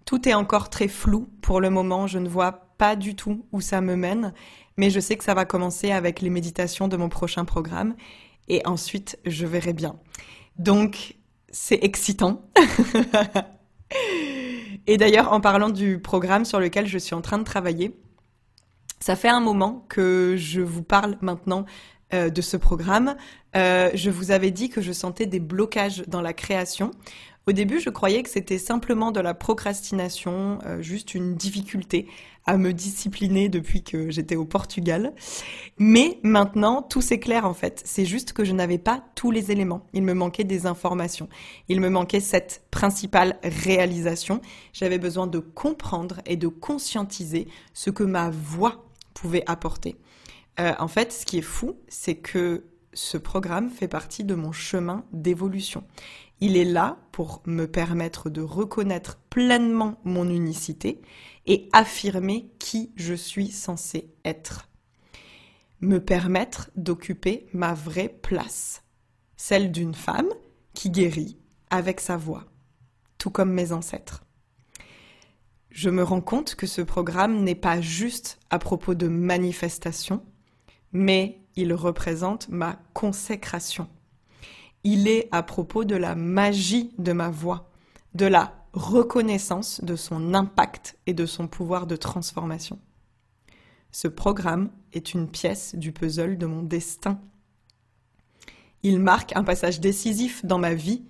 Tout 0.06 0.28
est 0.28 0.34
encore 0.34 0.70
très 0.70 0.88
flou 0.88 1.30
pour 1.42 1.60
le 1.60 1.70
moment, 1.70 2.08
je 2.08 2.20
ne 2.20 2.30
vois 2.30 2.52
pas 2.78 2.96
du 2.96 3.16
tout 3.16 3.46
où 3.52 3.62
ça 3.62 3.82
me 3.82 3.96
mène, 3.96 4.34
mais 4.78 4.90
je 4.90 5.00
sais 5.00 5.18
que 5.18 5.24
ça 5.24 5.34
va 5.34 5.46
commencer 5.46 5.92
avec 5.92 6.22
les 6.22 6.30
méditations 6.30 6.88
de 6.88 6.98
mon 6.98 7.10
prochain 7.10 7.46
programme 7.46 7.96
et 8.48 8.66
ensuite 8.66 9.20
je 9.26 9.46
verrai 9.46 9.74
bien. 9.74 9.96
Donc 10.58 11.16
c'est 11.52 11.84
excitant. 11.84 12.50
et 14.88 14.98
d'ailleurs 14.98 15.32
en 15.32 15.42
parlant 15.42 15.70
du 15.70 16.00
programme 16.00 16.46
sur 16.46 16.60
lequel 16.60 16.88
je 16.88 16.98
suis 16.98 17.16
en 17.16 17.22
train 17.22 17.38
de 17.38 17.44
travailler, 17.44 18.00
ça 19.00 19.16
fait 19.16 19.30
un 19.30 19.40
moment 19.40 19.86
que 19.90 20.36
je 20.38 20.62
vous 20.62 20.84
parle 20.84 21.18
maintenant 21.22 21.66
euh, 22.14 22.30
de 22.30 22.42
ce 22.42 22.58
programme, 22.58 23.16
euh, 23.56 23.90
je 23.94 24.10
vous 24.10 24.32
avais 24.32 24.52
dit 24.52 24.70
que 24.70 24.82
je 24.82 24.92
sentais 24.92 25.26
des 25.26 25.40
blocages 25.40 26.04
dans 26.08 26.22
la 26.22 26.34
création 26.34 26.92
Au 27.48 27.54
début, 27.54 27.80
je 27.80 27.90
croyais 27.90 28.22
que 28.22 28.30
c'était 28.30 28.60
simplement 28.60 29.12
de 29.12 29.20
la 29.20 29.34
procrastination, 29.34 30.60
euh, 30.66 30.82
juste 30.82 31.16
une 31.16 31.36
difficulté 31.36 32.08
à 32.46 32.58
me 32.58 32.72
discipliner 32.72 33.50
depuis 33.50 33.84
que 33.84 34.12
j'étais 34.12 34.36
au 34.36 34.46
Portugal. 34.46 35.14
Mais 35.80 36.20
maintenant, 36.22 36.84
tout 36.84 37.02
s'éclaire 37.02 37.46
en 37.46 37.56
fait. 37.56 37.82
C'est 37.84 38.06
juste 38.06 38.34
que 38.34 38.44
je 38.44 38.54
n'avais 38.54 38.78
pas 38.78 39.04
tous 39.16 39.32
les 39.32 39.52
éléments. 39.52 39.88
Il 39.94 40.04
me 40.04 40.14
manquait 40.14 40.44
des 40.44 40.68
informations. 40.68 41.30
Il 41.68 41.82
me 41.82 41.90
manquait 41.90 42.20
cette 42.20 42.64
principale 42.70 43.40
réalisation. 43.44 44.42
J'avais 44.72 45.00
besoin 45.00 45.26
de 45.26 45.40
comprendre 45.40 46.22
et 46.28 46.38
de 46.38 46.48
conscientiser 46.48 47.48
ce 47.74 47.90
que 47.90 48.04
ma 48.04 48.30
voix 48.30 48.86
pouvait 49.16 49.44
apporter. 49.48 49.96
Euh, 50.60 50.74
en 50.78 50.88
fait, 50.88 51.12
ce 51.12 51.26
qui 51.26 51.40
est 51.40 51.44
fou, 51.44 51.76
c'est 51.88 52.16
que 52.16 52.66
ce 52.94 53.18
programme 53.18 53.70
fait 53.70 53.88
partie 53.88 54.24
de 54.24 54.36
mon 54.36 54.52
chemin 54.52 55.06
d'évolution. 55.14 55.84
Il 56.44 56.58
est 56.58 56.66
là 56.66 56.98
pour 57.12 57.44
me 57.46 57.68
permettre 57.68 58.32
de 58.32 58.42
reconnaître 58.42 59.20
pleinement 59.30 60.02
mon 60.04 60.28
unicité 60.28 61.04
et 61.46 61.70
affirmer 61.72 62.52
qui 62.58 62.92
je 62.96 63.14
suis 63.14 63.52
censé 63.52 64.12
être. 64.26 64.68
Me 65.82 66.00
permettre 66.00 66.72
d'occuper 66.76 67.46
ma 67.54 67.76
vraie 67.76 68.10
place, 68.10 68.84
celle 69.38 69.72
d'une 69.72 69.94
femme 69.94 70.30
qui 70.74 70.90
guérit 70.90 71.38
avec 71.70 72.00
sa 72.00 72.18
voix, 72.18 72.46
tout 73.20 73.30
comme 73.30 73.52
mes 73.54 73.72
ancêtres. 73.72 74.24
Je 75.70 75.92
me 75.92 76.04
rends 76.04 76.22
compte 76.22 76.56
que 76.56 76.68
ce 76.68 76.82
programme 76.82 77.44
n'est 77.44 77.56
pas 77.56 77.82
juste 77.82 78.40
à 78.50 78.58
propos 78.58 78.96
de 78.96 79.08
manifestation, 79.08 80.26
mais 80.92 81.40
il 81.56 81.72
représente 81.74 82.50
ma 82.50 82.80
consécration. 82.94 83.88
Il 84.84 85.08
est 85.08 85.28
à 85.32 85.44
propos 85.44 85.86
de 85.86 85.96
la 85.96 86.16
magie 86.16 86.92
de 86.98 87.12
ma 87.12 87.30
voix, 87.30 87.70
de 88.16 88.26
la 88.26 88.54
reconnaissance 88.74 89.84
de 89.84 89.96
son 89.96 90.34
impact 90.34 90.98
et 91.06 91.14
de 91.14 91.26
son 91.26 91.48
pouvoir 91.48 91.88
de 91.88 91.96
transformation. 91.96 92.80
Ce 93.92 94.08
programme 94.08 94.72
est 94.94 95.14
une 95.14 95.28
pièce 95.28 95.76
du 95.76 95.92
puzzle 95.92 96.38
de 96.38 96.46
mon 96.46 96.64
destin. 96.64 97.20
Il 98.84 99.00
marque 99.00 99.36
un 99.36 99.44
passage 99.44 99.80
décisif 99.80 100.46
dans 100.46 100.58
ma 100.58 100.74
vie. 100.74 101.04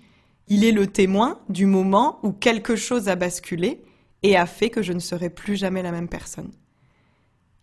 Il 0.48 0.66
est 0.66 0.72
le 0.72 0.88
témoin 0.88 1.40
du 1.48 1.66
moment 1.66 2.20
où 2.24 2.32
quelque 2.34 2.76
chose 2.76 3.08
a 3.08 3.16
basculé 3.16 3.84
et 4.24 4.36
a 4.36 4.46
fait 4.46 4.70
que 4.70 4.82
je 4.82 4.94
ne 4.94 5.00
serai 5.00 5.30
plus 5.30 5.56
jamais 5.56 5.84
la 5.84 5.92
même 5.92 6.10
personne. 6.10 6.52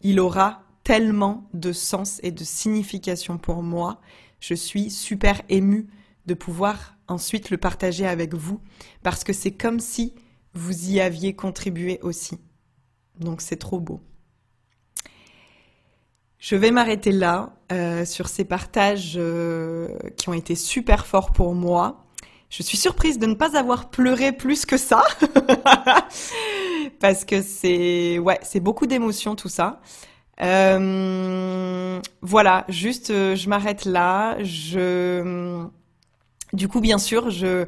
Il 0.01 0.21
aura 0.21 0.63
tellement 0.85 1.49
de 1.53 1.73
sens 1.73 2.21
et 2.23 2.31
de 2.31 2.45
signification 2.45 3.37
pour 3.37 3.63
moi. 3.63 4.01
Je 4.41 4.55
suis 4.55 4.91
super 4.91 5.43
émue 5.49 5.89
de 6.29 6.35
pouvoir 6.35 6.95
ensuite 7.09 7.51
le 7.51 7.57
partager 7.57 8.07
avec 8.07 8.35
vous 8.35 8.61
parce 9.03 9.25
que 9.25 9.33
c'est 9.33 9.51
comme 9.51 9.81
si 9.81 10.15
vous 10.55 10.91
y 10.91 11.01
aviez 11.01 11.35
contribué 11.35 11.99
aussi. 12.03 12.39
Donc 13.19 13.41
c'est 13.41 13.57
trop 13.57 13.81
beau. 13.81 14.01
Je 16.39 16.55
vais 16.55 16.71
m'arrêter 16.71 17.11
là 17.11 17.55
euh, 17.73 18.05
sur 18.05 18.29
ces 18.29 18.45
partages 18.45 19.15
euh, 19.17 19.89
qui 20.17 20.29
ont 20.29 20.35
été 20.35 20.55
super 20.55 21.07
forts 21.07 21.33
pour 21.33 21.55
moi. 21.55 22.05
Je 22.49 22.63
suis 22.63 22.77
surprise 22.77 23.19
de 23.19 23.27
ne 23.27 23.35
pas 23.35 23.59
avoir 23.59 23.91
pleuré 23.91 24.33
plus 24.33 24.65
que 24.65 24.77
ça 24.77 25.03
parce 27.01 27.25
que 27.25 27.43
c'est 27.43 28.21
beaucoup 28.61 28.87
d'émotions 28.87 29.35
tout 29.35 29.49
ça. 29.49 29.81
Euh, 30.41 32.01
voilà, 32.23 32.65
juste, 32.69 33.09
je 33.09 33.49
m'arrête 33.49 33.85
là. 33.85 34.37
Je, 34.43 35.67
du 36.53 36.69
coup, 36.69 36.81
bien 36.81 36.99
sûr, 36.99 37.31
je, 37.31 37.67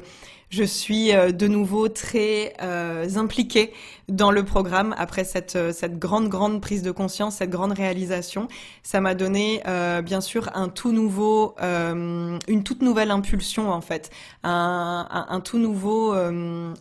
je 0.49 0.63
suis 0.63 1.13
euh, 1.13 1.31
de 1.31 1.47
nouveau 1.47 1.87
très 1.87 2.53
euh, 2.61 3.07
impliquée 3.15 3.71
dans 4.11 4.31
le 4.31 4.43
programme 4.43 4.93
après 4.97 5.23
cette, 5.23 5.57
cette 5.73 5.97
grande, 5.99 6.29
grande 6.29 6.61
prise 6.61 6.83
de 6.83 6.91
conscience, 6.91 7.37
cette 7.37 7.49
grande 7.49 7.73
réalisation. 7.73 8.47
Ça 8.83 9.01
m'a 9.01 9.15
donné, 9.15 9.61
euh, 9.67 10.01
bien 10.01 10.21
sûr, 10.21 10.49
un 10.53 10.69
tout 10.69 10.91
nouveau, 10.91 11.55
une 11.61 12.63
toute 12.63 12.81
nouvelle 12.81 13.11
impulsion, 13.11 13.71
en 13.71 13.81
fait, 13.81 14.09
un, 14.43 15.25
un, 15.29 15.39
tout 15.39 15.57
nouveau 15.57 16.15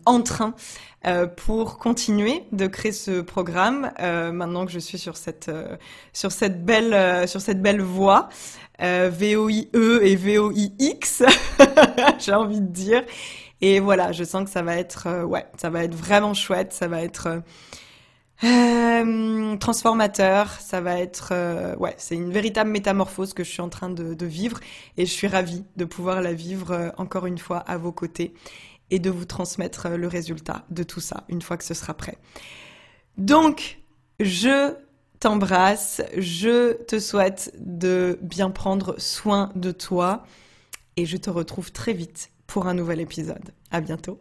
entrain 0.07 0.55
euh, 1.07 1.27
pour 1.27 1.79
continuer 1.79 2.45
de 2.53 2.67
créer 2.67 2.93
ce 2.93 3.23
programme. 3.23 3.91
Euh, 4.01 4.33
maintenant 4.33 4.67
que 4.67 4.73
je 4.73 4.79
suis 4.79 4.99
sur 4.99 5.17
cette 5.17 5.49
euh, 5.49 5.79
sur 6.13 6.31
cette 6.31 6.63
belle 6.67 7.27
sur 7.27 7.41
cette 7.41 7.63
belle 7.63 7.81
voie. 7.81 8.29
VOIE 8.79 9.69
et 9.75 10.17
VOIX, 10.17 11.23
j'ai 12.19 12.33
envie 12.33 12.61
de 12.61 12.67
dire. 12.67 13.03
Et 13.63 13.79
voilà, 13.79 14.13
je 14.13 14.25
sens 14.25 14.45
que 14.45 14.51
ça 14.51 14.63
va 14.63 14.77
être, 14.77 15.25
ouais, 15.25 15.45
ça 15.59 15.69
va 15.69 15.85
être 15.85 15.95
vraiment 15.95 16.33
chouette, 16.33 16.73
ça 16.73 16.89
va 16.89 17.03
être 17.03 17.20
euh, 17.27 17.41
transformateur, 19.57 20.51
ça 20.61 20.81
va 20.81 20.99
être, 20.99 21.33
ouais, 21.79 21.95
c'est 21.99 22.15
une 22.15 22.31
véritable 22.31 22.71
métamorphose 22.71 23.35
que 23.35 23.45
je 23.45 23.51
suis 23.51 23.61
en 23.61 23.69
train 23.69 23.91
de, 23.91 24.15
de, 24.15 24.27
vivre 24.27 24.61
et 24.97 25.07
je 25.07 25.13
suis 25.13 25.27
ravie 25.27 25.65
de 25.77 25.85
pouvoir 25.85 26.23
la 26.23 26.33
vivre 26.33 26.93
encore 26.97 27.27
une 27.27 27.39
fois 27.39 27.59
à 27.59 27.77
vos 27.77 27.93
côtés 27.93 28.35
et 28.91 28.99
de 28.99 29.11
vous 29.11 29.25
transmettre 29.25 29.89
le 29.91 30.09
résultat 30.09 30.65
de 30.71 30.83
tout 30.83 31.01
ça 31.01 31.25
une 31.29 31.43
fois 31.43 31.57
que 31.57 31.65
ce 31.65 31.75
sera 31.75 31.95
prêt. 31.95 32.19
Donc, 33.19 33.79
je 34.21 34.75
t'embrasse, 35.21 36.03
je 36.17 36.73
te 36.85 36.99
souhaite 36.99 37.53
de 37.59 38.19
bien 38.23 38.51
prendre 38.51 38.99
soin 38.99 39.53
de 39.55 39.71
toi 39.71 40.25
et 40.97 41.07
je 41.07 41.17
te 41.17 41.31
retrouve 41.31 41.73
très 41.73 41.93
vite 41.93 42.31
pour 42.47 42.67
un 42.67 42.75
nouvel 42.75 43.01
épisode. 43.01 43.55
À 43.71 43.81
bientôt. 43.81 44.21